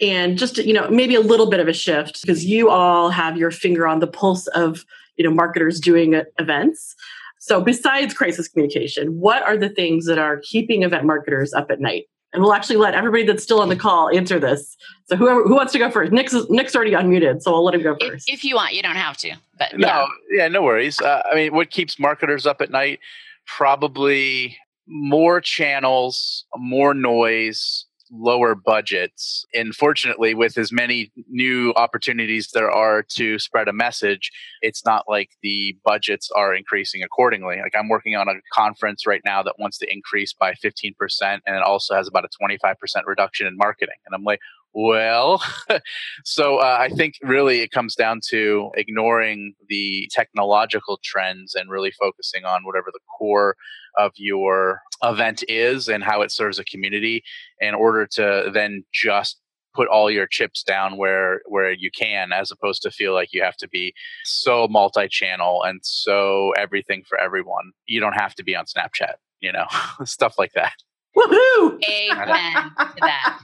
[0.00, 3.36] And just, you know, maybe a little bit of a shift because you all have
[3.38, 4.84] your finger on the pulse of,
[5.16, 6.94] you know, marketers doing events.
[7.38, 11.80] So besides crisis communication, what are the things that are keeping event marketers up at
[11.80, 12.04] night?
[12.32, 14.76] And we'll actually let everybody that's still on the call answer this.
[15.06, 16.12] So whoever who wants to go first?
[16.12, 18.28] Nick's Nick's already unmuted, so I'll let him go first.
[18.28, 19.36] If, if you want, you don't have to.
[19.58, 21.00] But no, yeah, yeah no worries.
[21.00, 23.00] Uh, I mean, what keeps marketers up at night?
[23.46, 29.44] Probably more channels, more noise, lower budgets.
[29.54, 34.30] And fortunately, with as many new opportunities there are to spread a message,
[34.62, 37.56] it's not like the budgets are increasing accordingly.
[37.56, 41.40] Like I'm working on a conference right now that wants to increase by 15%, and
[41.46, 42.74] it also has about a 25%
[43.06, 43.96] reduction in marketing.
[44.06, 44.40] And I'm like,
[44.78, 45.42] well,
[46.24, 51.90] so uh, I think really it comes down to ignoring the technological trends and really
[51.92, 53.56] focusing on whatever the core
[53.96, 57.24] of your event is and how it serves a community
[57.58, 59.40] in order to then just
[59.74, 63.42] put all your chips down where where you can as opposed to feel like you
[63.42, 67.72] have to be so multi-channel and so everything for everyone.
[67.86, 69.66] You don't have to be on snapchat you know
[70.04, 70.74] stuff like that
[71.16, 71.78] Woohoo!
[71.88, 73.42] Amen to that.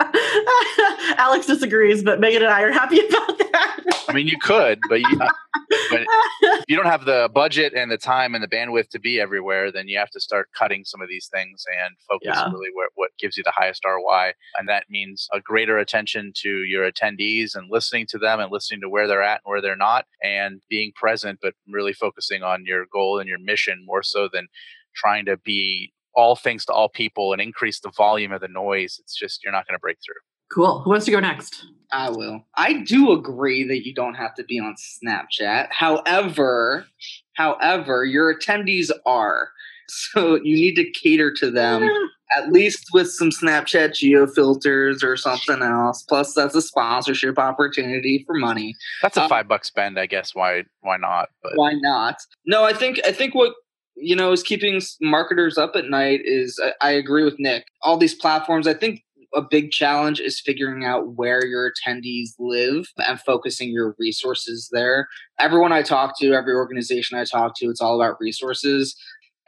[1.18, 4.04] Alex disagrees, but Megan and I are happy about that.
[4.08, 5.28] I mean, you could, but you, uh,
[5.90, 6.00] but
[6.42, 9.70] if you don't have the budget and the time and the bandwidth to be everywhere,
[9.70, 12.50] then you have to start cutting some of these things and focus yeah.
[12.50, 14.32] really where, what gives you the highest ROI.
[14.58, 18.80] And that means a greater attention to your attendees and listening to them and listening
[18.80, 22.64] to where they're at and where they're not and being present, but really focusing on
[22.64, 24.48] your goal and your mission more so than
[24.94, 28.98] trying to be all things to all people and increase the volume of the noise,
[29.00, 30.20] it's just you're not going to break through.
[30.52, 30.80] Cool.
[30.80, 31.64] Who wants to go next?
[31.92, 32.44] I will.
[32.56, 35.68] I do agree that you don't have to be on Snapchat.
[35.70, 36.86] However,
[37.34, 39.50] however, your attendees are.
[39.92, 42.38] So you need to cater to them yeah.
[42.38, 46.04] at least with some Snapchat geo filters or something else.
[46.04, 48.76] Plus that's a sponsorship opportunity for money.
[49.02, 50.32] That's a um, 5 buck spend, I guess.
[50.32, 51.30] Why why not?
[51.42, 52.18] But Why not?
[52.46, 53.52] No, I think I think what
[54.00, 57.64] you know is keeping marketers up at night is I, agree with Nick.
[57.82, 59.02] All these platforms, I think
[59.34, 65.08] a big challenge is figuring out where your attendees live and focusing your resources there.
[65.38, 68.96] Everyone I talk to, every organization I talk to, it's all about resources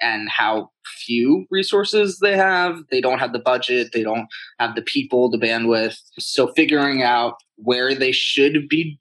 [0.00, 2.82] and how few resources they have.
[2.90, 4.26] They don't have the budget, they don't
[4.58, 5.96] have the people, the bandwidth.
[6.18, 8.98] So figuring out where they should be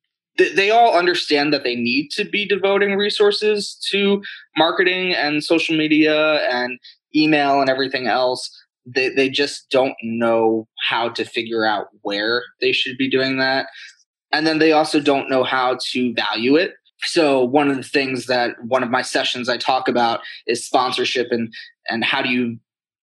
[0.49, 4.21] they all understand that they need to be devoting resources to
[4.57, 6.79] marketing and social media and
[7.15, 8.49] email and everything else.
[8.85, 13.67] They, they just don't know how to figure out where they should be doing that.
[14.31, 16.73] And then they also don't know how to value it.
[17.03, 21.31] So one of the things that one of my sessions i talk about is sponsorship
[21.31, 21.51] and
[21.89, 22.59] and how do you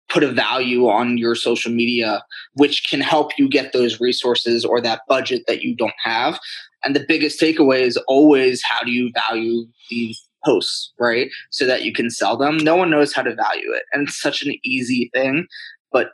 [0.09, 2.25] put a value on your social media
[2.55, 6.39] which can help you get those resources or that budget that you don't have
[6.85, 11.31] and the biggest takeaway is always how do you value these posts, right?
[11.51, 12.57] So that you can sell them.
[12.59, 13.83] No one knows how to value it.
[13.93, 15.47] And it's such an easy thing,
[15.93, 16.11] but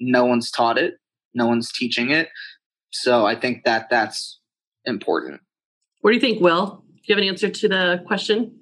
[0.00, 0.94] no one's taught it,
[1.34, 2.28] no one's teaching it.
[2.90, 4.40] So I think that that's
[4.84, 5.40] important.
[6.00, 6.82] What do you think, Will?
[6.94, 8.58] Do you have an answer to the question?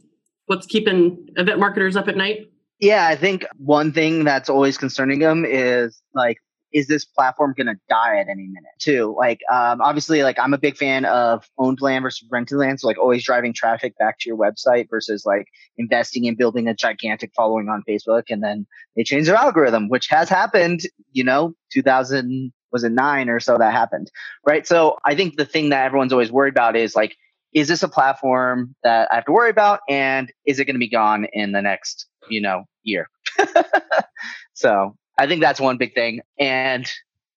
[0.46, 2.50] What's keeping event marketers up at night?
[2.80, 6.38] Yeah, I think one thing that's always concerning them is like
[6.74, 9.14] is this platform going to die at any minute too?
[9.16, 12.86] Like um, obviously like i'm a big fan of owned land versus rented land so
[12.86, 15.46] like always driving traffic back to your website versus like
[15.78, 18.66] investing in building a gigantic following on facebook and then
[18.96, 20.80] they change their algorithm which has happened
[21.12, 24.10] you know 2000 was it nine or so that happened
[24.46, 24.66] right?
[24.66, 27.16] So i think the thing that everyone's always worried about is like
[27.52, 30.80] is this a platform that i have to worry about and is it going to
[30.80, 33.08] be gone in the next you know year?
[34.56, 36.20] So I think that's one big thing.
[36.38, 36.90] And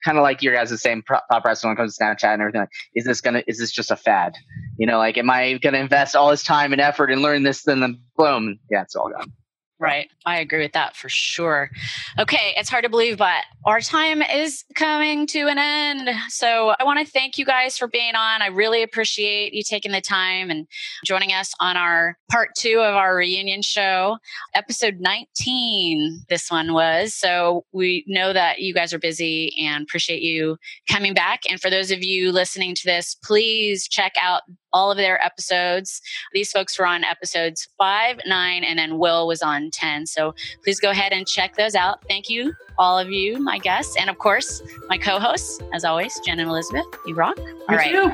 [0.04, 2.42] kind of like your guys' the same thought process when it comes to Snapchat and
[2.42, 2.62] everything.
[2.62, 3.44] Like, is this gonna?
[3.48, 4.34] Is this just a fad?
[4.78, 7.64] You know, like, am I to invest all this time and effort and learn this?
[7.64, 9.32] Then, boom, yeah, it's all gone.
[9.80, 10.10] Right.
[10.26, 11.70] I agree with that for sure.
[12.18, 12.54] Okay.
[12.58, 16.10] It's hard to believe, but our time is coming to an end.
[16.30, 18.42] So I want to thank you guys for being on.
[18.42, 20.68] I really appreciate you taking the time and
[21.06, 24.18] joining us on our part two of our reunion show,
[24.56, 26.26] episode 19.
[26.28, 27.14] This one was.
[27.14, 30.58] So we know that you guys are busy and appreciate you
[30.90, 31.42] coming back.
[31.48, 34.42] And for those of you listening to this, please check out
[34.78, 36.02] all of their episodes.
[36.34, 40.06] These folks were on episodes five, nine, and then Will was on 10.
[40.06, 42.04] So please go ahead and check those out.
[42.08, 46.14] Thank you, all of you, my guests, and of course, my co hosts, as always,
[46.24, 46.86] Jen and Elizabeth.
[47.08, 47.40] You rock.
[47.68, 47.92] All right.
[47.92, 48.12] Too.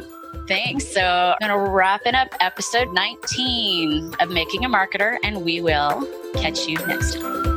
[0.47, 0.87] Thanks.
[0.87, 5.61] So I'm going to wrap it up episode 19 of Making a Marketer, and we
[5.61, 7.52] will catch you next time.